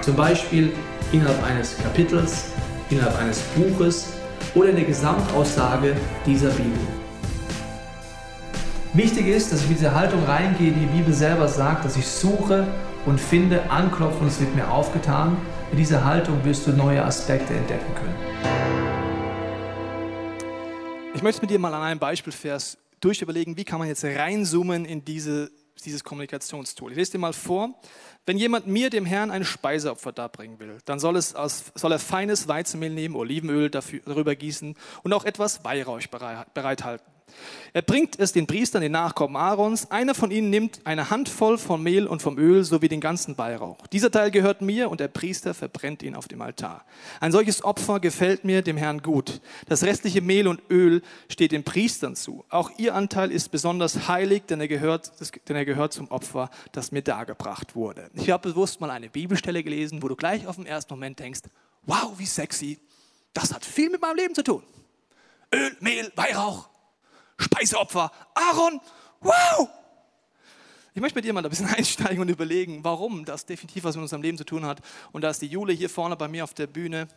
[0.00, 0.72] Zum Beispiel
[1.12, 2.46] innerhalb eines Kapitels,
[2.90, 4.14] innerhalb eines Buches
[4.54, 5.94] oder in der Gesamtaussage
[6.26, 6.80] dieser Bibel.
[8.94, 12.06] Wichtig ist, dass ich mit dieser Haltung reingehe, die die Bibel selber sagt, dass ich
[12.06, 12.66] suche
[13.06, 15.36] und finde, anklopfe und es wird mir aufgetan.
[15.70, 18.14] Mit dieser Haltung wirst du neue Aspekte entdecken können.
[21.14, 25.04] Ich möchte mit dir mal an einem Beispielvers durchüberlegen, wie kann man jetzt reinzoomen in
[25.04, 25.50] diese,
[25.84, 26.92] dieses Kommunikationstool.
[26.92, 27.80] Ich lese dir mal vor.
[28.24, 31.98] Wenn jemand mir, dem Herrn, ein Speiseopfer darbringen will, dann soll, es aus, soll er
[31.98, 36.00] feines Weizenmehl nehmen, Olivenöl dafür, darüber gießen und auch etwas Weihrauch
[36.54, 37.11] bereithalten.
[37.74, 39.90] Er bringt es den Priestern, den Nachkommen Aarons.
[39.90, 43.86] Einer von ihnen nimmt eine Handvoll vom Mehl und vom Öl sowie den ganzen Weihrauch.
[43.88, 46.84] Dieser Teil gehört mir und der Priester verbrennt ihn auf dem Altar.
[47.20, 49.40] Ein solches Opfer gefällt mir dem Herrn gut.
[49.68, 52.44] Das restliche Mehl und Öl steht den Priestern zu.
[52.50, 55.10] Auch ihr Anteil ist besonders heilig, denn er gehört,
[55.48, 58.10] denn er gehört zum Opfer, das mir dargebracht wurde.
[58.14, 61.42] Ich habe bewusst mal eine Bibelstelle gelesen, wo du gleich auf den ersten Moment denkst,
[61.84, 62.78] wow, wie sexy.
[63.32, 64.62] Das hat viel mit meinem Leben zu tun.
[65.54, 66.71] Öl, Mehl, Weihrauch.
[67.42, 68.10] Speiseopfer.
[68.34, 68.80] Aaron,
[69.20, 69.68] wow!
[70.94, 74.02] Ich möchte mit dir mal ein bisschen einsteigen und überlegen, warum das definitiv was mit
[74.02, 74.80] unserem Leben zu tun hat.
[75.12, 77.08] Und da ist die Jule hier vorne bei mir auf der Bühne.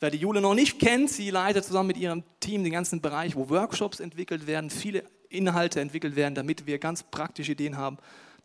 [0.00, 3.34] Wer die Jule noch nicht kennt, sie leitet zusammen mit ihrem Team den ganzen Bereich,
[3.34, 7.96] wo Workshops entwickelt werden, viele Inhalte entwickelt werden, damit wir ganz praktische Ideen haben,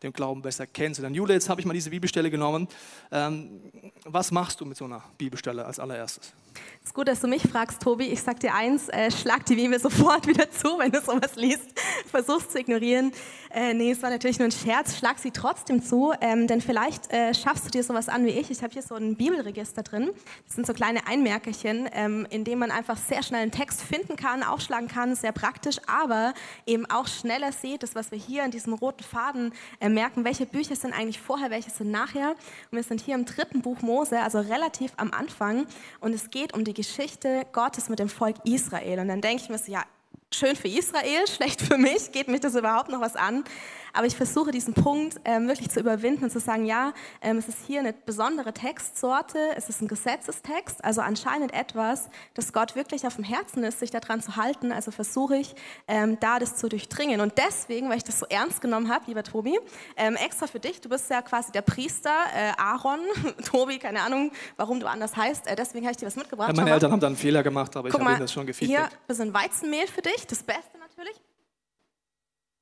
[0.02, 1.14] den Glauben besser kennenzulernen.
[1.14, 2.66] Jule, jetzt habe ich mal diese Bibelstelle genommen.
[3.12, 3.60] Ähm,
[4.04, 6.32] was machst du mit so einer Bibelstelle als allererstes?
[6.80, 8.06] Es ist gut, dass du mich fragst, Tobi.
[8.06, 11.68] Ich sag dir eins, äh, schlag die Bibel sofort wieder zu, wenn du sowas liest.
[12.10, 13.12] Versuchst zu ignorieren.
[13.50, 14.96] Äh, nee, es war natürlich nur ein Scherz.
[14.96, 18.50] Schlag sie trotzdem zu, ähm, denn vielleicht äh, schaffst du dir sowas an wie ich.
[18.50, 20.10] Ich habe hier so ein Bibelregister drin.
[20.46, 24.16] Das sind so kleine Einmerkerchen, ähm, in denen man einfach sehr schnell einen Text finden
[24.16, 25.14] kann, aufschlagen kann.
[25.14, 26.34] Sehr praktisch, aber
[26.66, 30.46] eben auch schneller sieht, das, was wir hier in diesem roten Faden äh, merken, welche
[30.46, 32.30] Bücher sind eigentlich vorher, welche sind nachher.
[32.70, 35.66] Und wir sind hier im dritten Buch Mose, also relativ am Anfang.
[36.00, 39.00] Und es geht um die Geschichte Gottes mit dem Volk Israel.
[39.00, 39.84] Und dann denke ich mir so, ja,
[40.32, 43.44] schön für Israel, schlecht für mich, geht mich das überhaupt noch was an.
[43.92, 47.48] Aber ich versuche diesen Punkt ähm, wirklich zu überwinden und zu sagen, ja, ähm, es
[47.48, 53.06] ist hier eine besondere Textsorte, es ist ein Gesetzestext, also anscheinend etwas, das Gott wirklich
[53.06, 54.72] auf dem Herzen ist, sich daran zu halten.
[54.72, 55.54] Also versuche ich,
[55.86, 57.20] ähm, da das zu durchdringen.
[57.20, 59.58] Und deswegen, weil ich das so ernst genommen habe, lieber Tobi,
[59.96, 63.00] ähm, extra für dich, du bist ja quasi der Priester, äh, Aaron,
[63.44, 66.48] Tobi, keine Ahnung, warum du anders heißt, äh, deswegen habe ich dir was mitgebracht.
[66.48, 68.78] Ja, meine Eltern haben da einen Fehler gemacht, aber ich habe ihnen das schon gefeedbackt.
[68.78, 70.87] Hier ein bisschen Weizenmehl für dich, das Beste natürlich.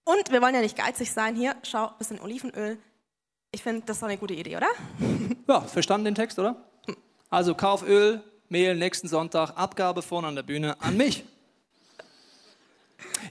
[0.06, 1.34] Und wir wollen ja nicht geizig sein.
[1.34, 2.78] Hier, schau, bisschen Olivenöl.
[3.50, 4.68] Ich finde, das ist eine gute Idee, oder?
[5.48, 6.56] Ja, verstanden den Text, oder?
[7.30, 11.24] Also kauf Öl, Mehl nächsten Sonntag, Abgabe vorne an der Bühne an mich.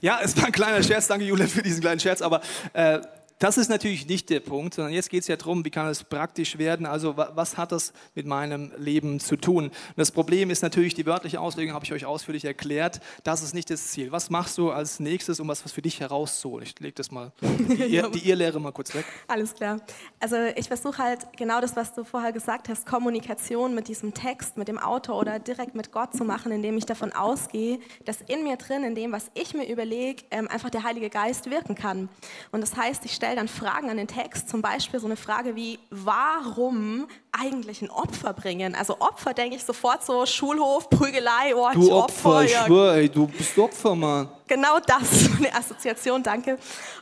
[0.00, 2.40] Ja, es war ein kleiner Scherz, danke Julia für diesen kleinen Scherz, aber
[2.72, 3.00] äh,
[3.38, 6.04] das ist natürlich nicht der Punkt, sondern jetzt geht es ja darum, wie kann es
[6.04, 9.64] praktisch werden, also was hat das mit meinem Leben zu tun.
[9.66, 13.54] Und das Problem ist natürlich, die wörtliche Auslegung habe ich euch ausführlich erklärt, das ist
[13.54, 14.10] nicht das Ziel.
[14.10, 16.64] Was machst du als nächstes, um was für dich herauszuholen?
[16.66, 19.04] Ich lege das mal, die, die Irrlehre mal kurz weg.
[19.28, 19.80] Alles klar.
[20.18, 24.56] Also ich versuche halt genau das, was du vorher gesagt hast, Kommunikation mit diesem Text,
[24.56, 28.44] mit dem Autor oder direkt mit Gott zu machen, indem ich davon ausgehe, dass in
[28.44, 32.08] mir drin, in dem, was ich mir überlege, ähm, einfach der Heilige Geist wirken kann.
[32.50, 35.16] Und das heißt, ich stelle stelle dann Fragen an den Text, zum Beispiel so eine
[35.16, 38.76] Frage wie, warum eigentlich ein Opfer bringen?
[38.76, 42.64] Also Opfer denke ich sofort so, Schulhof, Prügelei, oh, du Opfer, Opfer, ich ja.
[42.66, 44.28] schwöre, ey, du bist Opfer, Mann.
[44.46, 46.56] Genau das, eine Assoziation, danke.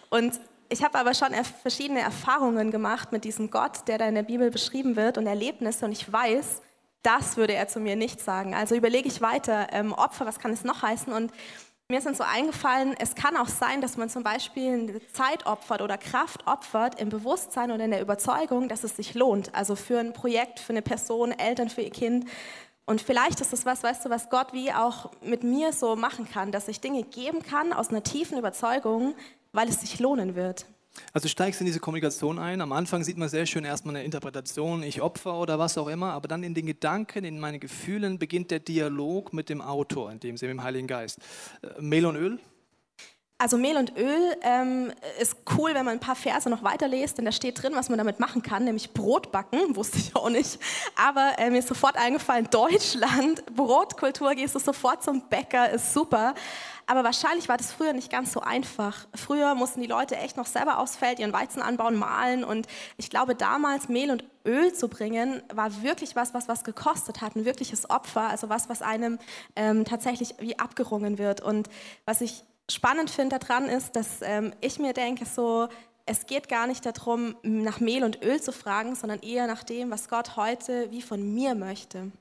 [0.09, 1.29] Und ich habe aber schon
[1.61, 5.85] verschiedene Erfahrungen gemacht mit diesem Gott, der da in der Bibel beschrieben wird und Erlebnisse
[5.85, 6.63] und ich weiß,
[7.03, 8.55] das würde er zu mir nicht sagen.
[8.55, 11.13] Also überlege ich weiter, ähm, Opfer, was kann es noch heißen?
[11.13, 11.33] Und
[11.91, 15.99] mir dann so eingefallen, es kann auch sein, dass man zum Beispiel Zeit opfert oder
[15.99, 19.55] Kraft opfert im Bewusstsein oder in der Überzeugung, dass es sich lohnt.
[19.55, 22.27] Also für ein Projekt, für eine Person, Eltern, für ihr Kind.
[22.87, 26.27] Und vielleicht ist das was, weißt du, was Gott wie auch mit mir so machen
[26.29, 29.15] kann, dass ich Dinge geben kann aus einer tiefen Überzeugung,
[29.53, 30.67] weil es sich lohnen wird.
[31.13, 32.61] Also steigst in diese Kommunikation ein.
[32.61, 36.13] Am Anfang sieht man sehr schön erstmal eine Interpretation, ich opfer oder was auch immer,
[36.13, 40.21] aber dann in den Gedanken, in meinen Gefühlen beginnt der Dialog mit dem Autor, in
[40.21, 41.19] dem Sinne mit dem Heiligen Geist.
[41.63, 42.39] Äh, Mehl und Öl?
[43.37, 47.25] Also Mehl und Öl ähm, ist cool, wenn man ein paar Verse noch weiterliest, denn
[47.25, 50.59] da steht drin, was man damit machen kann, nämlich Brot backen, wusste ich auch nicht.
[50.95, 56.35] Aber äh, mir ist sofort eingefallen, Deutschland, Brotkultur, gehst du sofort zum Bäcker, ist super.
[56.87, 59.07] Aber wahrscheinlich war das früher nicht ganz so einfach.
[59.15, 62.45] Früher mussten die Leute echt noch selber aufs Feld ihren Weizen anbauen, mahlen.
[62.45, 62.67] Und
[62.97, 67.37] ich glaube, damals Mehl und Öl zu bringen, war wirklich was, was was gekostet hat,
[67.37, 69.19] ein wirkliches Opfer, also was, was einem
[69.57, 71.41] ähm, tatsächlich wie abgerungen wird.
[71.41, 71.69] Und
[72.05, 75.69] was ich spannend finde daran ist, dass ähm, ich mir denke, so,
[76.07, 79.91] es geht gar nicht darum, nach Mehl und Öl zu fragen, sondern eher nach dem,
[79.91, 82.13] was Gott heute wie von mir möchte.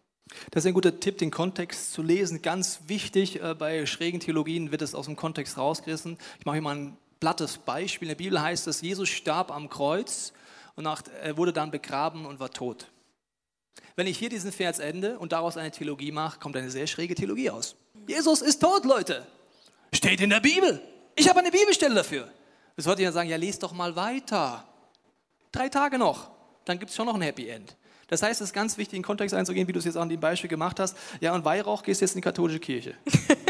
[0.51, 2.41] Das ist ein guter Tipp, den Kontext zu lesen.
[2.41, 6.17] Ganz wichtig, äh, bei schrägen Theologien wird es aus dem Kontext rausgerissen.
[6.39, 8.07] Ich mache hier mal ein plattes Beispiel.
[8.07, 10.33] In der Bibel heißt es, Jesus starb am Kreuz
[10.75, 12.87] und er wurde dann begraben und war tot.
[13.95, 17.15] Wenn ich hier diesen Vers ende und daraus eine Theologie mache, kommt eine sehr schräge
[17.15, 17.75] Theologie aus.
[18.07, 19.25] Jesus ist tot, Leute.
[19.93, 20.81] Steht in der Bibel.
[21.15, 22.27] Ich habe eine Bibelstelle dafür.
[22.75, 24.67] Jetzt wollte ich dann sagen, ja, lest doch mal weiter.
[25.51, 26.31] Drei Tage noch,
[26.65, 27.75] dann gibt es schon noch ein Happy End.
[28.07, 30.09] Das heißt, es ist ganz wichtig, in den Kontext einzugehen, wie du es jetzt an
[30.09, 30.97] dem Beispiel gemacht hast.
[31.19, 32.95] Ja, und Weihrauch gehst jetzt in die katholische Kirche.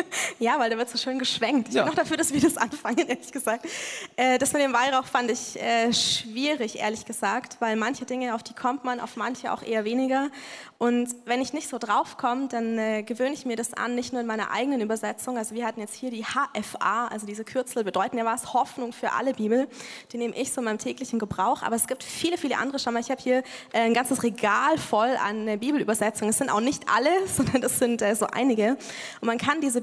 [0.43, 1.69] ja, weil da wird so schön geschwenkt.
[1.69, 1.83] Ich ja.
[1.83, 3.65] bin noch dafür, dass wir das anfangen, ehrlich gesagt.
[4.17, 8.43] Äh, das mit dem Weihrauch fand ich äh, schwierig, ehrlich gesagt, weil manche Dinge, auf
[8.43, 10.29] die kommt man, auf manche auch eher weniger.
[10.83, 14.11] Und wenn ich nicht so drauf komme, dann äh, gewöhne ich mir das an, nicht
[14.11, 15.37] nur in meiner eigenen Übersetzung.
[15.37, 19.13] Also wir hatten jetzt hier die HFA, also diese Kürzel bedeuten ja was, Hoffnung für
[19.13, 19.69] alle Bibel.
[20.11, 21.63] Die nehme ich so in meinem täglichen Gebrauch.
[21.63, 22.79] Aber es gibt viele, viele andere.
[22.79, 26.31] Schau mal, ich habe hier ein ganzes Regal voll an Bibelübersetzungen.
[26.31, 28.75] Es sind auch nicht alle, sondern das sind so einige.
[29.21, 29.79] Und man kann diese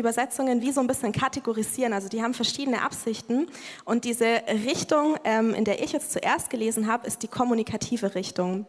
[0.00, 1.92] Bibelübersetzungen wie so ein bisschen kategorisieren.
[1.92, 3.48] Also die haben verschiedene Absichten.
[3.84, 8.66] Und diese Richtung, ähm, in der ich jetzt zuerst gelesen habe, ist die kommunikative Richtung.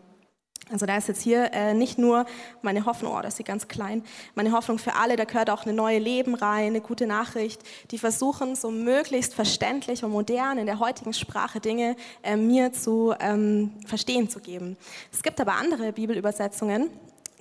[0.69, 2.25] Also da ist jetzt hier äh, nicht nur
[2.61, 4.03] meine Hoffnung, oh, das ist ganz klein,
[4.35, 7.97] meine Hoffnung für alle, da gehört auch eine neue Leben rein, eine gute Nachricht, die
[7.97, 13.71] versuchen so möglichst verständlich und modern in der heutigen Sprache Dinge äh, mir zu ähm,
[13.85, 14.77] verstehen zu geben.
[15.11, 16.89] Es gibt aber andere Bibelübersetzungen,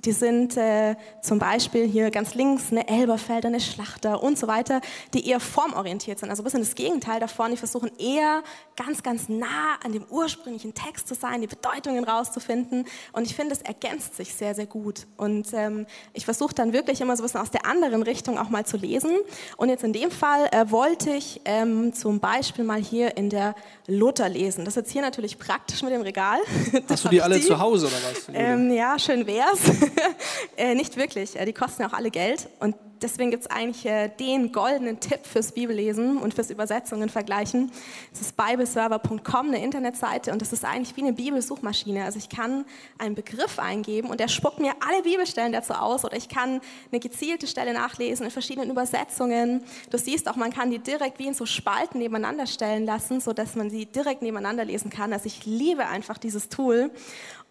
[0.04, 4.80] die sind äh, zum Beispiel hier ganz links eine Elberfelder, eine Schlachter und so weiter,
[5.14, 6.30] die eher formorientiert sind.
[6.30, 7.50] Also ein bisschen das Gegenteil davon.
[7.50, 8.42] Die versuchen eher
[8.76, 12.86] ganz, ganz nah an dem ursprünglichen Text zu sein, die Bedeutungen rauszufinden.
[13.12, 15.06] Und ich finde, es ergänzt sich sehr, sehr gut.
[15.16, 18.48] Und ähm, ich versuche dann wirklich immer so ein bisschen aus der anderen Richtung auch
[18.48, 19.18] mal zu lesen.
[19.56, 23.54] Und jetzt in dem Fall äh, wollte ich ähm, zum Beispiel mal hier in der
[23.86, 24.64] Luther lesen.
[24.64, 26.38] Das ist jetzt hier natürlich praktisch mit dem Regal.
[26.88, 27.46] Hast du die alle die.
[27.46, 28.26] zu Hause oder was?
[28.32, 29.60] Ähm, ja, schön wär's.
[30.56, 31.38] äh, nicht wirklich.
[31.38, 32.48] Äh, die kosten auch alle Geld.
[32.60, 37.70] Und deswegen gibt es eigentlich äh, den goldenen Tipp fürs Bibellesen und fürs Übersetzungen vergleichen.
[38.12, 42.04] Es ist bibleserver.com, eine Internetseite und das ist eigentlich wie eine Bibelsuchmaschine.
[42.04, 42.64] Also ich kann
[42.98, 47.00] einen Begriff eingeben und der spuckt mir alle Bibelstellen dazu aus oder ich kann eine
[47.00, 49.62] gezielte Stelle nachlesen in verschiedenen Übersetzungen.
[49.90, 53.54] Du siehst auch, man kann die direkt wie in so Spalten nebeneinander stellen lassen, sodass
[53.54, 55.12] man sie direkt nebeneinander lesen kann.
[55.12, 56.90] Also ich liebe einfach dieses Tool.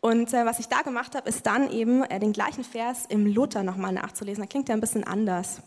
[0.02, 3.26] Und äh, was ich da gemacht habe, ist dann eben äh, den gleichen Vers im
[3.26, 4.44] Luther nochmal nachzulesen.
[4.44, 5.62] Da klingt er ein bisschen anders.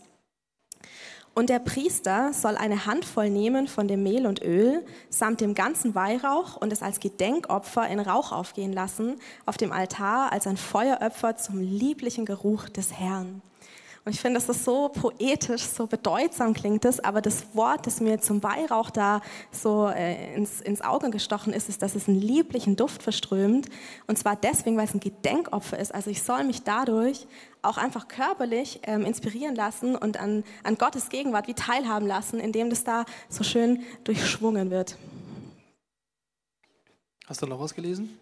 [1.35, 5.95] Und der Priester soll eine Handvoll nehmen von dem Mehl und Öl samt dem ganzen
[5.95, 11.35] Weihrauch und es als Gedenkopfer in Rauch aufgehen lassen auf dem Altar als ein Feueropfer
[11.35, 13.41] zum lieblichen Geruch des Herrn.
[14.05, 18.01] Und ich finde, dass das so poetisch, so bedeutsam klingt es, aber das Wort, das
[18.01, 22.19] mir zum Weihrauch da so äh, ins, ins Auge gestochen ist, ist, dass es einen
[22.19, 23.69] lieblichen Duft verströmt.
[24.05, 25.95] Und zwar deswegen, weil es ein Gedenkopfer ist.
[25.95, 27.27] Also ich soll mich dadurch
[27.61, 32.69] auch einfach körperlich ähm, inspirieren lassen und an, an Gottes Gegenwart wie teilhaben lassen, indem
[32.69, 34.97] das da so schön durchschwungen wird.
[37.25, 38.19] Hast du noch was gelesen?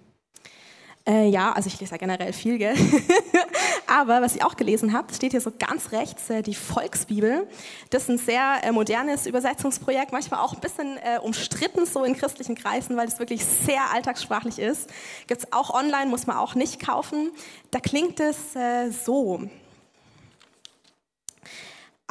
[1.08, 2.76] Äh, ja, also ich lese ja generell viel, gell?
[3.92, 7.46] Aber was ich auch gelesen habe, steht hier so ganz rechts äh, die Volksbibel.
[7.90, 12.16] Das ist ein sehr äh, modernes Übersetzungsprojekt, manchmal auch ein bisschen äh, umstritten so in
[12.16, 14.90] christlichen Kreisen, weil es wirklich sehr alltagssprachlich ist.
[15.28, 17.32] Gibt es auch online, muss man auch nicht kaufen.
[17.72, 19.42] Da klingt es äh, so.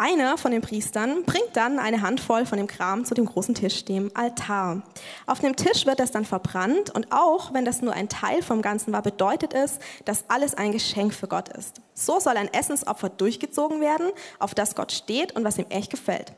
[0.03, 3.85] Einer von den Priestern bringt dann eine Handvoll von dem Kram zu dem großen Tisch,
[3.85, 4.81] dem Altar.
[5.27, 8.63] Auf dem Tisch wird das dann verbrannt und auch wenn das nur ein Teil vom
[8.63, 11.83] Ganzen war, bedeutet es, dass alles ein Geschenk für Gott ist.
[11.93, 16.33] So soll ein Essensopfer durchgezogen werden, auf das Gott steht und was ihm echt gefällt.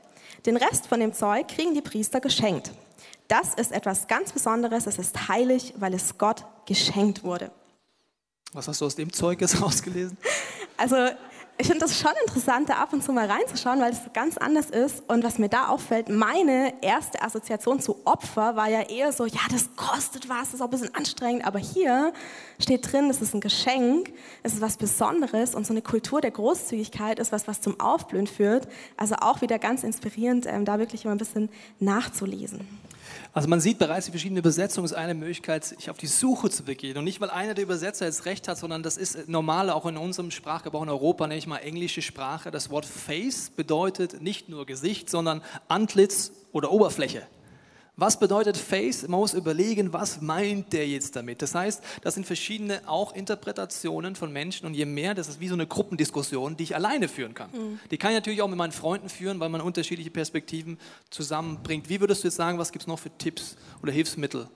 [0.45, 2.73] Den Rest von dem Zeug kriegen die Priester geschenkt.
[3.29, 7.53] Das ist etwas ganz Besonderes, es ist heilig, weil es Gott geschenkt wurde.
[8.53, 10.19] Was hast du aus dem Zeug jetzt rausgelesen?
[10.77, 10.97] Also
[11.63, 14.69] ich finde das schon interessant, da ab und zu mal reinzuschauen, weil es ganz anders
[14.69, 15.05] ist.
[15.07, 19.39] Und was mir da auffällt, meine erste Assoziation zu Opfer war ja eher so, ja,
[19.49, 21.47] das kostet was, das ist auch ein bisschen anstrengend.
[21.47, 22.13] Aber hier
[22.59, 26.33] steht drin, es ist ein Geschenk, es ist was Besonderes und so eine Kultur der
[26.33, 28.67] Großzügigkeit ist was, was zum Aufblühen führt.
[28.97, 31.49] Also auch wieder ganz inspirierend, ähm, da wirklich immer ein bisschen
[31.79, 32.67] nachzulesen.
[33.33, 36.65] Also man sieht bereits, die verschiedenen Übersetzungen ist eine Möglichkeit, sich auf die Suche zu
[36.65, 36.99] begehen.
[36.99, 39.97] Und nicht, weil einer der Übersetzer jetzt recht hat, sondern das ist normal auch in
[39.97, 42.51] unserem Sprachgebrauch in Europa, nenne ich mal englische Sprache.
[42.51, 47.23] Das Wort Face bedeutet nicht nur Gesicht, sondern Antlitz oder Oberfläche.
[47.97, 49.07] Was bedeutet Face?
[49.07, 51.43] Man muss überlegen, was meint der jetzt damit?
[51.43, 55.49] Das heißt, das sind verschiedene auch Interpretationen von Menschen und je mehr, das ist wie
[55.49, 57.51] so eine Gruppendiskussion, die ich alleine führen kann.
[57.51, 57.81] Mhm.
[57.91, 60.79] Die kann ich natürlich auch mit meinen Freunden führen, weil man unterschiedliche Perspektiven
[61.11, 61.91] zusammenbringt.
[61.91, 64.49] Wie würdest du jetzt sagen, was gibt es noch für Tipps oder Hilfsmittel?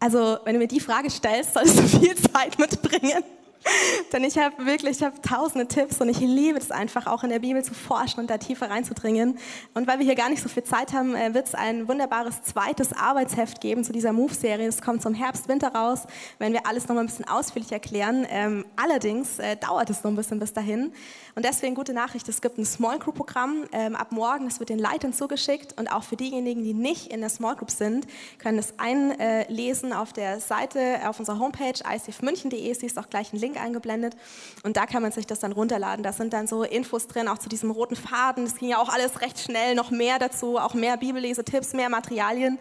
[0.00, 3.22] Also, wenn du mir die Frage stellst, solltest du viel Zeit mitbringen.
[4.12, 7.30] Denn ich habe wirklich, ich habe tausende Tipps und ich liebe es einfach auch in
[7.30, 9.38] der Bibel zu forschen und da tiefer reinzudringen.
[9.74, 12.42] Und weil wir hier gar nicht so viel Zeit haben, äh, wird es ein wunderbares
[12.42, 14.66] zweites Arbeitsheft geben zu dieser Move-Serie.
[14.66, 16.02] Das kommt zum Herbst, Winter raus,
[16.38, 18.26] wenn wir alles noch mal ein bisschen ausführlich erklären.
[18.30, 20.92] Ähm, allerdings äh, dauert es noch ein bisschen bis dahin.
[21.34, 24.70] Und deswegen gute Nachricht, es gibt ein Small Group Programm ähm, ab morgen, das wird
[24.70, 28.06] den Leitern zugeschickt und auch für diejenigen, die nicht in der Small Group sind,
[28.38, 33.38] können es einlesen auf der Seite, auf unserer Homepage icfmünchen.de, sie ist auch gleich ein
[33.38, 34.16] Link eingeblendet
[34.62, 36.02] und da kann man sich das dann runterladen.
[36.02, 38.88] Da sind dann so Infos drin, auch zu diesem roten Faden, das ging ja auch
[38.88, 42.58] alles recht schnell, noch mehr dazu, auch mehr Bibellese-Tipps, mehr Materialien.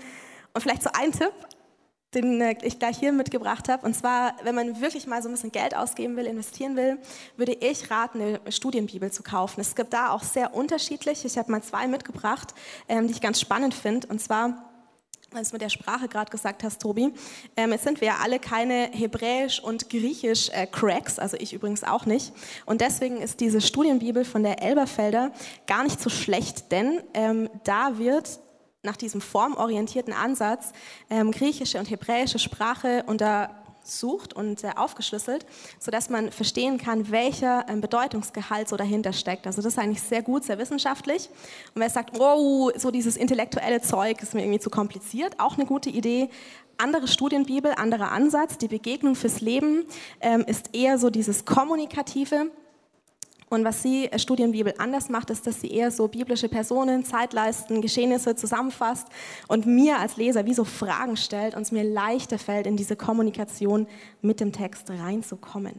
[0.54, 1.34] Und vielleicht so ein Tipp,
[2.14, 3.86] den äh, ich gleich hier mitgebracht habe.
[3.86, 6.98] Und zwar, wenn man wirklich mal so ein bisschen Geld ausgeben will, investieren will,
[7.38, 9.62] würde ich raten, eine Studienbibel zu kaufen.
[9.62, 11.26] Es gibt da auch sehr unterschiedlich.
[11.26, 12.54] Ich habe mal zwei mitgebracht,
[12.88, 14.08] ähm, die ich ganz spannend finde.
[14.08, 14.69] Und zwar
[15.32, 17.14] weil du mit der Sprache gerade gesagt hast, Tobi.
[17.56, 22.06] Ähm, jetzt sind wir ja alle keine Hebräisch- und Griechisch-Cracks, äh, also ich übrigens auch
[22.06, 22.34] nicht.
[22.66, 25.32] Und deswegen ist diese Studienbibel von der Elberfelder
[25.68, 28.40] gar nicht so schlecht, denn ähm, da wird
[28.82, 30.72] nach diesem formorientierten Ansatz
[31.10, 33.04] ähm, griechische und hebräische Sprache
[33.80, 35.46] untersucht und äh, aufgeschlüsselt,
[35.80, 39.48] sodass man verstehen kann, welcher ähm, Bedeutungsgehalt so dahinter steckt.
[39.48, 41.30] Also das ist eigentlich sehr gut, sehr wissenschaftlich.
[41.74, 45.66] Und wer sagt, oh, so dieses intellektuelle Zeug ist mir irgendwie zu kompliziert, auch eine
[45.66, 46.30] gute Idee.
[46.78, 49.86] Andere Studienbibel, anderer Ansatz, die Begegnung fürs Leben
[50.22, 52.52] ähm, ist eher so dieses kommunikative,
[53.50, 57.82] und was sie äh, Studienbibel anders macht, ist, dass sie eher so biblische Personen, Zeitleisten,
[57.82, 59.08] Geschehnisse zusammenfasst
[59.48, 62.96] und mir als Leser wie so Fragen stellt und es mir leichter fällt, in diese
[62.96, 63.88] Kommunikation
[64.22, 65.74] mit dem Text reinzukommen.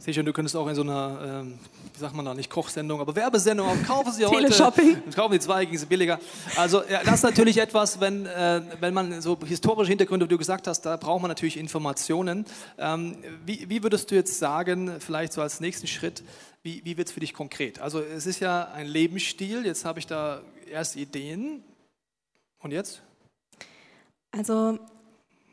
[0.00, 1.58] Sehe schon, du könntest auch in so einer, ähm,
[1.92, 4.42] wie sagt man da, nicht Kochsendung, aber Werbesendung auch kaufen Sie heute.
[4.42, 5.02] Teleshopping.
[5.14, 6.20] Kaufen Sie zwei, gegen sie billiger.
[6.56, 10.38] Also ja, das ist natürlich etwas, wenn, äh, wenn man so historische Hintergründe, wie du
[10.38, 12.46] gesagt hast, da braucht man natürlich Informationen.
[12.78, 16.22] Ähm, wie, wie würdest du jetzt sagen, vielleicht so als nächsten Schritt,
[16.62, 17.80] wie, wie wird es für dich konkret?
[17.80, 21.64] Also es ist ja ein Lebensstil, jetzt habe ich da erst Ideen.
[22.60, 23.02] Und jetzt?
[24.30, 24.78] Also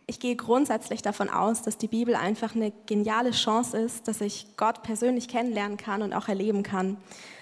[0.08, 4.46] ich gehe grundsätzlich davon aus, dass die Bibel einfach eine geniale Chance ist, dass ich
[4.56, 6.98] Gott persönlich kennenlernen kann und auch erleben kann.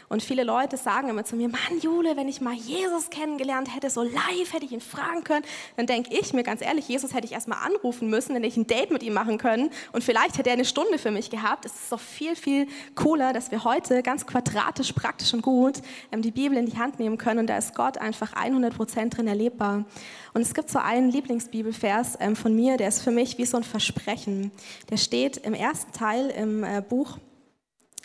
[0.09, 3.89] Und viele Leute sagen immer zu mir, Mann, Jule, wenn ich mal Jesus kennengelernt hätte,
[3.89, 5.45] so live hätte ich ihn fragen können,
[5.77, 8.57] dann denke ich mir ganz ehrlich, Jesus hätte ich erstmal anrufen müssen, dann hätte ich
[8.57, 11.65] ein Date mit ihm machen können und vielleicht hätte er eine Stunde für mich gehabt.
[11.65, 16.21] Es ist doch viel, viel cooler, dass wir heute ganz quadratisch, praktisch und gut ähm,
[16.21, 19.27] die Bibel in die Hand nehmen können und da ist Gott einfach 100 Prozent drin
[19.27, 19.85] erlebbar.
[20.33, 23.57] Und es gibt so einen Lieblingsbibelvers ähm, von mir, der ist für mich wie so
[23.57, 24.51] ein Versprechen.
[24.89, 27.17] Der steht im ersten Teil im äh, Buch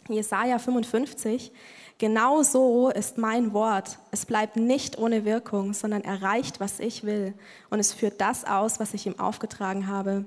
[0.08, 1.52] Jesaja 55.
[1.98, 3.98] Genau so ist mein Wort.
[4.12, 7.34] Es bleibt nicht ohne Wirkung, sondern erreicht, was ich will.
[7.70, 10.24] Und es führt das aus, was ich ihm aufgetragen habe.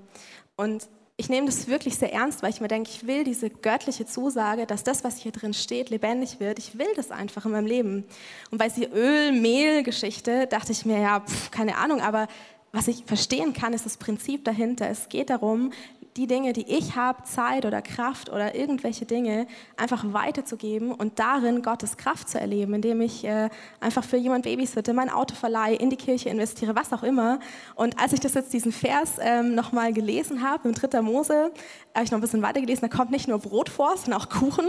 [0.58, 4.06] Und ich nehme das wirklich sehr ernst, weil ich mir denke, ich will diese göttliche
[4.06, 6.60] Zusage, dass das, was hier drin steht, lebendig wird.
[6.60, 8.06] Ich will das einfach in meinem Leben.
[8.50, 12.28] Und bei dieser Öl-Mehl-Geschichte dachte ich mir, ja, pf, keine Ahnung, aber
[12.74, 14.90] was ich verstehen kann, ist das Prinzip dahinter.
[14.90, 15.72] Es geht darum,
[16.18, 19.48] die Dinge, die ich habe, Zeit oder Kraft oder irgendwelche Dinge,
[19.78, 24.94] einfach weiterzugeben und darin Gottes Kraft zu erleben, indem ich äh, einfach für jemand babysitte,
[24.94, 27.40] mein Auto verleihe, in die Kirche investiere, was auch immer.
[27.76, 31.02] Und als ich das jetzt diesen Vers ähm, nochmal gelesen habe, im 3.
[31.02, 31.52] Mose,
[31.94, 34.30] habe ich noch ein bisschen weiter gelesen, da kommt nicht nur Brot vor, sondern auch
[34.30, 34.68] Kuchen.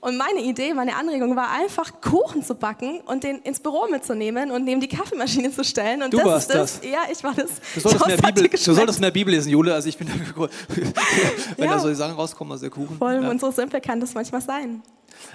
[0.00, 4.50] Und meine Idee, meine Anregung war einfach, Kuchen zu backen und den ins Büro mitzunehmen
[4.50, 6.02] und neben die Kaffeemaschine zu stellen.
[6.02, 6.80] Und du das warst ist das.
[6.84, 7.50] Ja, ich war das.
[7.74, 9.00] Du solltest, mehr Das hat Bibel, du solltest geschmeckt.
[9.00, 9.74] mehr Bibel lesen, Jule.
[9.74, 10.08] Also ich bin
[11.56, 11.74] wenn Ja.
[11.74, 12.98] da solche Sachen rauskommen aus der Kuchen.
[12.98, 13.30] Voll, Ja.
[13.30, 14.82] und so simpel kann das manchmal sein.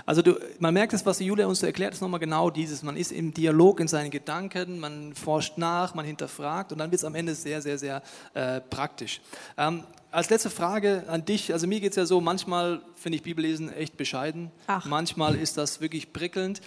[0.05, 2.83] Also du, man merkt es, was die Julia uns so erklärt, ist nochmal genau dieses.
[2.83, 6.99] Man ist im Dialog in seinen Gedanken, man forscht nach, man hinterfragt und dann wird
[6.99, 8.01] es am Ende sehr, sehr, sehr
[8.33, 9.21] äh, praktisch.
[9.57, 13.23] Ähm, als letzte Frage an dich, also mir geht es ja so, manchmal finde ich
[13.23, 14.85] Bibellesen echt bescheiden, Ach.
[14.85, 16.61] manchmal ist das wirklich prickelnd.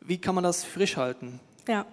[0.00, 1.38] Wie kann man das frisch halten?
[1.68, 1.84] Ja.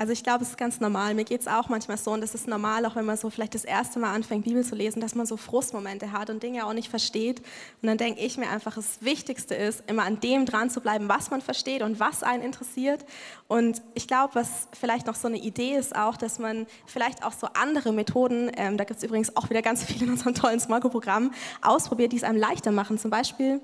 [0.00, 1.12] Also ich glaube, es ist ganz normal.
[1.12, 3.54] Mir geht es auch manchmal so und das ist normal, auch wenn man so vielleicht
[3.54, 6.72] das erste Mal anfängt, Bibel zu lesen, dass man so Frustmomente hat und Dinge auch
[6.72, 7.40] nicht versteht.
[7.82, 11.10] Und dann denke ich mir einfach, das Wichtigste ist, immer an dem dran zu bleiben,
[11.10, 13.04] was man versteht und was einen interessiert.
[13.46, 17.34] Und ich glaube, was vielleicht noch so eine Idee ist auch, dass man vielleicht auch
[17.34, 20.60] so andere Methoden, ähm, da gibt es übrigens auch wieder ganz viele in unserem tollen
[20.60, 22.96] Smargo-Programm, ausprobiert, die es einem leichter machen.
[22.96, 23.60] Zum Beispiel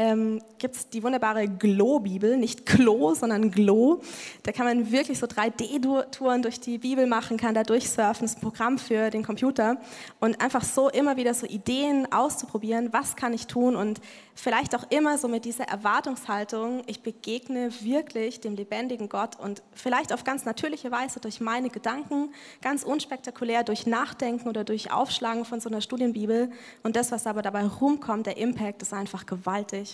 [0.00, 4.00] ähm, gibt es die wunderbare Glow-Bibel, nicht Klo, sondern Glow.
[4.44, 8.38] Da kann man wirklich so 3D-Touren durch die Bibel machen, kann da durchsurfen, das ist
[8.38, 9.76] ein Programm für den Computer
[10.18, 14.00] und einfach so immer wieder so Ideen auszuprobieren, was kann ich tun und
[14.34, 20.14] vielleicht auch immer so mit dieser Erwartungshaltung, ich begegne wirklich dem lebendigen Gott und vielleicht
[20.14, 22.32] auf ganz natürliche Weise durch meine Gedanken,
[22.62, 26.50] ganz unspektakulär durch Nachdenken oder durch Aufschlagen von so einer Studienbibel
[26.82, 29.89] und das, was aber dabei rumkommt, der Impact ist einfach gewaltig.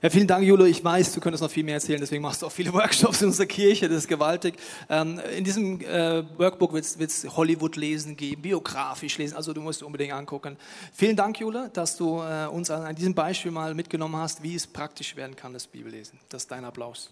[0.00, 0.68] Ja, vielen Dank, Jule.
[0.68, 3.28] Ich weiß, du könntest noch viel mehr erzählen, deswegen machst du auch viele Workshops in
[3.28, 4.54] unserer Kirche, das ist gewaltig.
[4.88, 10.12] Ähm, in diesem äh, Workbook wird es Hollywood-Lesen geben, biografisch lesen, also du musst unbedingt
[10.12, 10.56] angucken.
[10.92, 14.54] Vielen Dank, Jule, dass du äh, uns an, an diesem Beispiel mal mitgenommen hast, wie
[14.54, 16.18] es praktisch werden kann, das Bibellesen.
[16.28, 17.10] Das ist dein Applaus.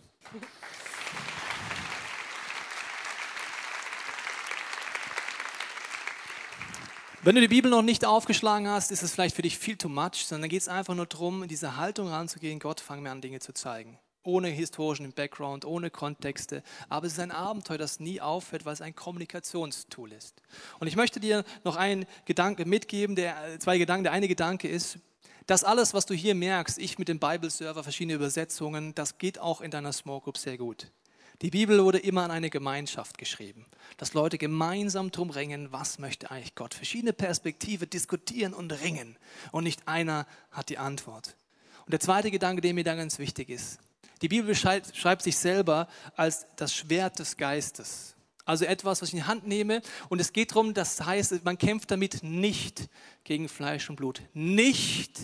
[7.26, 9.88] Wenn du die Bibel noch nicht aufgeschlagen hast, ist es vielleicht für dich viel too
[9.88, 13.20] much, sondern geht es einfach nur darum, in diese Haltung ranzugehen, Gott, fang mir an,
[13.20, 13.98] Dinge zu zeigen.
[14.22, 16.62] Ohne historischen Background, ohne Kontexte.
[16.88, 20.40] Aber es ist ein Abenteuer, das nie aufhört, weil es ein Kommunikationstool ist.
[20.78, 24.04] Und ich möchte dir noch einen Gedanke mitgeben, der, zwei Gedanken.
[24.04, 25.00] Der eine Gedanke ist,
[25.48, 29.62] dass alles, was du hier merkst, ich mit dem Bible-Server, verschiedene Übersetzungen, das geht auch
[29.62, 30.92] in deiner Small Group sehr gut.
[31.42, 33.66] Die Bibel wurde immer an eine Gemeinschaft geschrieben,
[33.98, 36.72] dass Leute gemeinsam drum ringen, was möchte eigentlich Gott.
[36.72, 39.18] Verschiedene Perspektiven diskutieren und ringen
[39.52, 41.36] und nicht einer hat die Antwort.
[41.84, 43.78] Und der zweite Gedanke, der mir da ganz wichtig ist,
[44.22, 48.14] die Bibel beschreibt, schreibt sich selber als das Schwert des Geistes.
[48.46, 51.58] Also etwas, was ich in die Hand nehme und es geht darum, das heißt, man
[51.58, 52.88] kämpft damit nicht
[53.24, 55.20] gegen Fleisch und Blut, nicht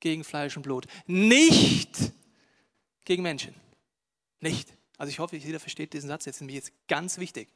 [0.00, 2.12] gegen Fleisch und Blut, nicht
[3.04, 3.54] gegen Menschen,
[4.40, 4.74] nicht.
[4.96, 7.48] Also ich hoffe, jeder versteht diesen Satz jetzt, nämlich jetzt ganz wichtig.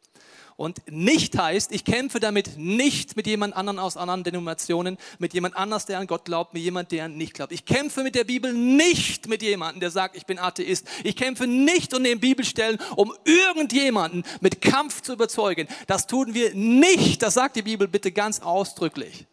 [0.56, 5.56] Und nicht heißt, ich kämpfe damit nicht mit jemand anderen aus anderen Denominationen, mit jemand
[5.56, 7.52] anders, der an Gott glaubt, mit jemand, der nicht glaubt.
[7.52, 10.88] Ich kämpfe mit der Bibel nicht mit jemandem, der sagt, ich bin Atheist.
[11.04, 15.68] Ich kämpfe nicht und nehme Bibelstellen, um irgendjemanden mit Kampf zu überzeugen.
[15.86, 17.22] Das tun wir nicht.
[17.22, 19.26] Das sagt die Bibel bitte ganz ausdrücklich.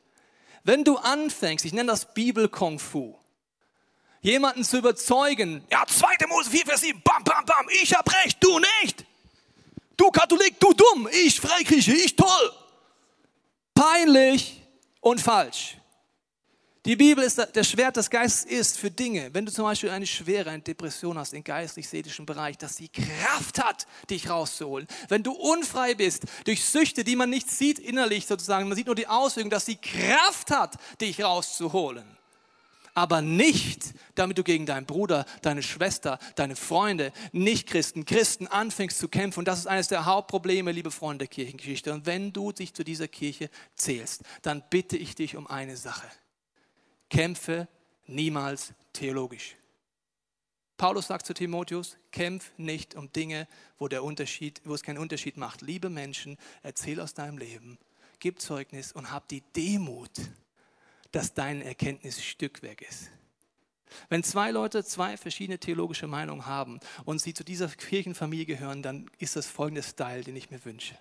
[0.63, 3.15] Wenn du anfängst, ich nenne das Bibel-Kung-Fu,
[4.25, 5.63] jemanden zu überzeugen.
[5.69, 6.25] Ja, 2.
[6.27, 9.05] Mose 4, Vers 7, bam, bam, bam, ich hab recht, du nicht.
[9.95, 12.51] Du Katholik, du dumm, ich Freikirche, ich toll.
[13.73, 14.61] Peinlich
[14.99, 15.77] und falsch.
[16.85, 20.05] Die Bibel ist der Schwert des Geistes ist für Dinge, wenn du zum Beispiel eine
[20.05, 24.87] schwere Depression hast im geistlich-seelischen Bereich, dass sie Kraft hat, dich rauszuholen.
[25.07, 28.95] Wenn du unfrei bist durch Süchte, die man nicht sieht innerlich sozusagen, man sieht nur
[28.95, 32.14] die Auswirkungen, dass sie Kraft hat, dich rauszuholen.
[32.95, 39.07] Aber nicht, damit du gegen deinen Bruder, deine Schwester, deine Freunde, Nicht-Christen, Christen anfängst zu
[39.07, 39.39] kämpfen.
[39.39, 41.93] Und das ist eines der Hauptprobleme, liebe Freunde der Kirchengeschichte.
[41.93, 46.07] Und wenn du dich zu dieser Kirche zählst, dann bitte ich dich um eine Sache
[47.09, 47.67] kämpfe
[48.07, 49.55] niemals theologisch.
[50.77, 55.37] Paulus sagt zu Timotheus, kämpf nicht um Dinge, wo, der Unterschied, wo es keinen Unterschied
[55.37, 55.61] macht.
[55.61, 57.77] Liebe Menschen, erzähl aus deinem Leben,
[58.19, 60.11] gib Zeugnis und hab die Demut,
[61.15, 63.09] dass dein Erkenntnis Stückwerk ist.
[64.09, 69.09] Wenn zwei Leute zwei verschiedene theologische Meinungen haben und sie zu dieser Kirchenfamilie gehören, dann
[69.17, 70.97] ist das folgende Style, den ich mir wünsche.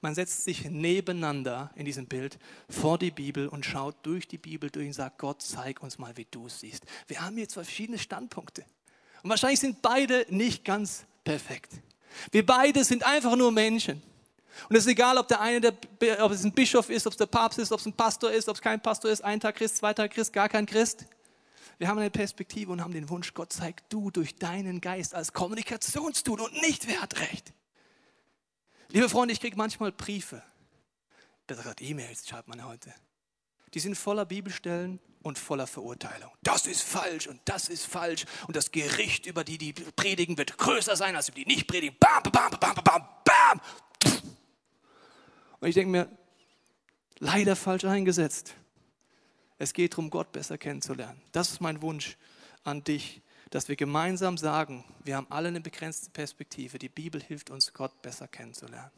[0.00, 2.38] Man setzt sich nebeneinander in diesem Bild
[2.68, 6.16] vor die Bibel und schaut durch die Bibel durch und sagt, Gott, zeig uns mal,
[6.16, 6.84] wie du es siehst.
[7.06, 8.64] Wir haben hier zwei verschiedene Standpunkte.
[9.22, 11.70] Und wahrscheinlich sind beide nicht ganz perfekt.
[12.32, 14.02] Wir beide sind einfach nur Menschen.
[14.68, 17.16] Und es ist egal, ob der eine, der, ob es ein Bischof ist, ob es
[17.16, 19.56] der Papst ist, ob es ein Pastor ist, ob es kein Pastor ist, ein Tag
[19.56, 21.06] Christ, zwei Tag Christ, gar kein Christ.
[21.78, 25.32] Wir haben eine Perspektive und haben den Wunsch, Gott zeig du durch deinen Geist als
[25.32, 27.52] Kommunikationstool und nicht, wer hat recht.
[28.90, 30.42] Liebe Freunde, ich kriege manchmal Briefe.
[31.46, 32.94] Besser gesagt, E-Mails schreibt man heute.
[33.74, 36.30] Die sind voller Bibelstellen und voller Verurteilung.
[36.42, 40.56] Das ist falsch und das ist falsch und das Gericht über die, die predigen, wird
[40.56, 41.96] größer sein als über die nicht predigen.
[41.98, 43.60] Bam, bam, bam, bam, bam, bam.
[45.64, 46.08] Und ich denke mir,
[47.18, 48.54] leider falsch eingesetzt.
[49.58, 51.20] Es geht darum, Gott besser kennenzulernen.
[51.32, 52.16] Das ist mein Wunsch
[52.62, 53.22] an dich
[53.54, 56.76] dass wir gemeinsam sagen, wir haben alle eine begrenzte Perspektive.
[56.76, 58.90] Die Bibel hilft uns, Gott besser kennenzulernen.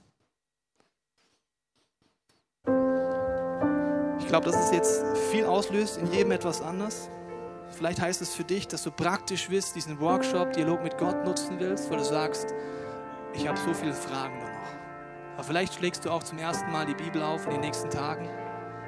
[4.19, 7.11] Ich glaube, dass es jetzt viel auslöst, in jedem etwas anders.
[7.69, 11.61] Vielleicht heißt es für dich, dass du praktisch wirst, diesen Workshop, Dialog mit Gott nutzen
[11.61, 12.55] willst, weil du sagst,
[13.35, 14.56] ich habe so viele Fragen noch.
[15.37, 18.29] Aber vielleicht schlägst du auch zum ersten Mal die Bibel auf in den nächsten Tagen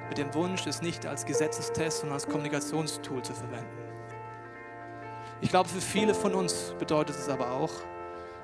[0.09, 3.67] mit dem Wunsch, es nicht als Gesetzestest, sondern als Kommunikationstool zu verwenden.
[5.41, 7.71] Ich glaube, für viele von uns bedeutet es aber auch,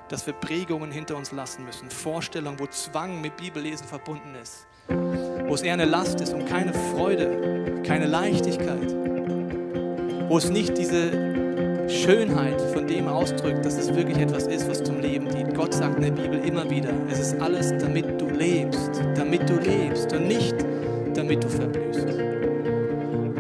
[0.09, 5.55] dass wir Prägungen hinter uns lassen müssen, Vorstellungen, wo Zwang mit Bibellesen verbunden ist, wo
[5.55, 8.95] es eher eine Last ist und keine Freude, keine Leichtigkeit,
[10.29, 15.01] wo es nicht diese Schönheit von dem ausdrückt, dass es wirklich etwas ist, was zum
[15.01, 15.44] Leben dient.
[15.55, 19.55] Gott sagt in der Bibel immer wieder, es ist alles, damit du lebst, damit du
[19.55, 20.55] lebst und nicht,
[21.15, 22.07] damit du verblühst.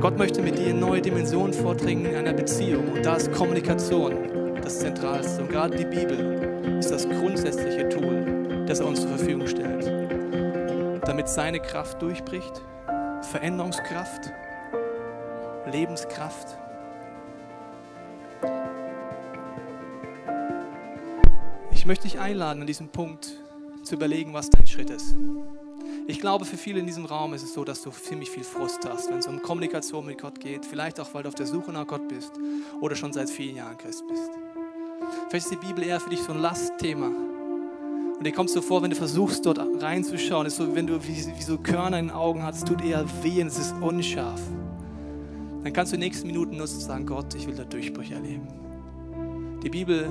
[0.01, 4.15] Gott möchte mit dir neue Dimensionen vordringen in einer Beziehung und da ist Kommunikation
[4.63, 5.43] das Zentralste.
[5.43, 9.91] Und gerade die Bibel ist das grundsätzliche Tool, das er uns zur Verfügung stellt,
[11.07, 12.63] damit seine Kraft durchbricht,
[13.23, 14.31] Veränderungskraft,
[15.71, 16.59] Lebenskraft.
[21.85, 23.31] Ich möchte dich einladen, an diesem Punkt
[23.83, 25.19] zu überlegen, was dein Schritt ist.
[26.07, 28.89] Ich glaube, für viele in diesem Raum ist es so, dass du ziemlich viel Frust
[28.89, 30.65] hast, wenn es um Kommunikation mit Gott geht.
[30.65, 32.33] Vielleicht auch, weil du auf der Suche nach Gott bist
[32.81, 34.31] oder schon seit vielen Jahren Christ bist.
[35.29, 37.09] Vielleicht ist die Bibel eher für dich so ein Lastthema.
[37.09, 41.37] Und dir kommt so vor, wenn du versuchst, dort reinzuschauen, ist so, wenn du wie,
[41.37, 44.41] wie so Körner in den Augen hast, es tut eher weh und es ist unscharf.
[45.63, 48.49] Dann kannst du die nächsten Minuten nutzen und sagen, Gott, ich will da Durchbrüche erleben.
[49.63, 50.11] Die Bibel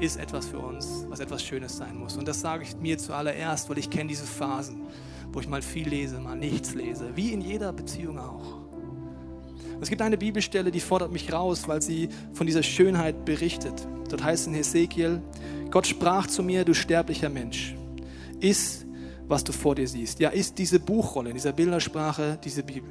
[0.00, 2.16] ist etwas für uns, was etwas Schönes sein muss.
[2.16, 4.86] Und das sage ich mir zuallererst, weil ich kenne diese Phasen
[5.32, 8.58] wo ich mal viel lese, mal nichts lese, wie in jeder Beziehung auch.
[9.80, 13.86] Es gibt eine Bibelstelle, die fordert mich raus, weil sie von dieser Schönheit berichtet.
[14.08, 15.22] Dort heißt in Hesekiel,
[15.70, 17.76] Gott sprach zu mir, du sterblicher Mensch,
[18.40, 18.86] iss,
[19.28, 20.18] was du vor dir siehst.
[20.18, 22.90] Ja, iss diese Buchrolle, in dieser Bildersprache, diese Bibel.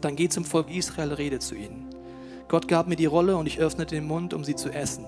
[0.00, 1.86] Dann geh zum Volk Israel, rede zu ihnen.
[2.46, 5.04] Gott gab mir die Rolle und ich öffnete den Mund, um sie zu essen.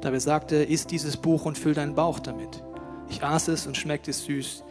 [0.00, 2.62] Dabei sagte, iss dieses Buch und füll deinen Bauch damit.
[3.08, 4.64] Ich aß es und schmeckte süß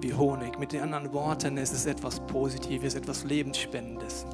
[0.00, 0.58] wie Honig.
[0.58, 4.26] Mit den anderen Worten, es ist etwas Positives, etwas Lebensspendendes.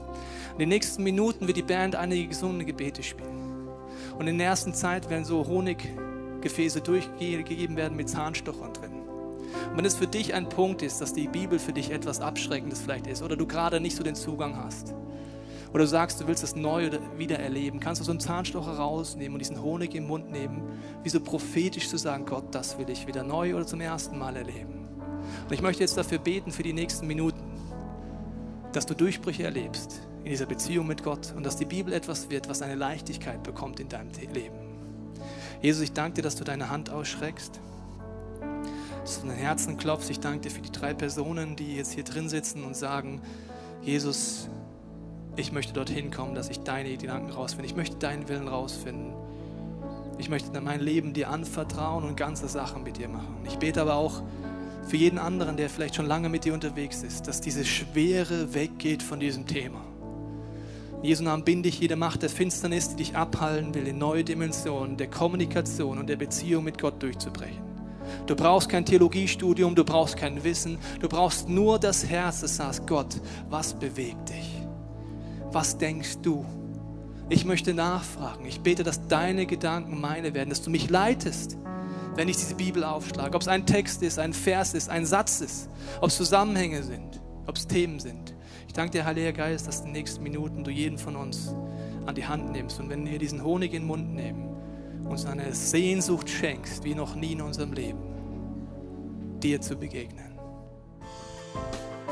[0.53, 3.69] In den nächsten Minuten wird die Band einige gesunde Gebete spielen.
[4.19, 9.03] Und in der ersten Zeit werden so Honiggefäße durchgegeben werden mit Zahnstochern drin.
[9.71, 12.81] Und wenn es für dich ein Punkt ist, dass die Bibel für dich etwas Abschreckendes
[12.81, 14.95] vielleicht ist oder du gerade nicht so den Zugang hast,
[15.71, 19.35] oder du sagst, du willst das neu wieder erleben, kannst du so einen Zahnstocher rausnehmen
[19.35, 20.63] und diesen Honig im Mund nehmen,
[21.03, 24.37] wie so prophetisch zu sagen, Gott, das will ich wieder neu oder zum ersten Mal
[24.37, 24.87] erleben.
[25.45, 27.43] Und ich möchte jetzt dafür beten für die nächsten Minuten,
[28.73, 32.49] dass du Durchbrüche erlebst in dieser Beziehung mit Gott und dass die Bibel etwas wird,
[32.49, 34.59] was eine Leichtigkeit bekommt in deinem Leben.
[35.63, 37.61] Jesus, ich danke dir, dass du deine Hand ausschreckst,
[39.01, 40.11] dass du dein Herzen klopfst.
[40.11, 43.23] Ich danke dir für die drei Personen, die jetzt hier drin sitzen und sagen,
[43.83, 44.49] Jesus,
[45.37, 47.67] ich möchte dorthin kommen, dass ich deine Gedanken rausfinde.
[47.67, 49.13] Ich möchte deinen Willen rausfinden.
[50.19, 53.37] Ich möchte mein Leben dir anvertrauen und ganze Sachen mit dir machen.
[53.47, 54.23] Ich bete aber auch
[54.89, 59.03] für jeden anderen, der vielleicht schon lange mit dir unterwegs ist, dass diese Schwere weggeht
[59.03, 59.83] von diesem Thema.
[61.03, 64.25] In Jesu Namen binde ich jede Macht der Finsternis, die dich abhalten will, in neue
[64.25, 67.63] Dimensionen der Kommunikation und der Beziehung mit Gott durchzubrechen.
[68.27, 72.87] Du brauchst kein Theologiestudium, du brauchst kein Wissen, du brauchst nur das Herz, das sagt,
[72.87, 73.21] Gott,
[73.51, 74.56] was bewegt dich?
[75.53, 76.45] Was denkst du?
[77.29, 78.47] Ich möchte nachfragen.
[78.47, 81.57] Ich bete, dass deine Gedanken meine werden, dass du mich leitest,
[82.15, 83.35] wenn ich diese Bibel aufschlage.
[83.35, 85.69] Ob es ein Text ist, ein Vers ist, ein Satz ist,
[86.01, 88.35] ob es Zusammenhänge sind, ob es Themen sind.
[88.67, 91.55] Ich danke dir, Heiliger Geist, dass in den nächsten Minuten du jeden von uns
[92.07, 92.79] an die Hand nimmst.
[92.79, 94.57] Und wenn wir diesen Honig in den Mund nehmen,
[95.05, 97.99] uns eine Sehnsucht schenkst, wie noch nie in unserem Leben,
[99.41, 100.39] dir zu begegnen.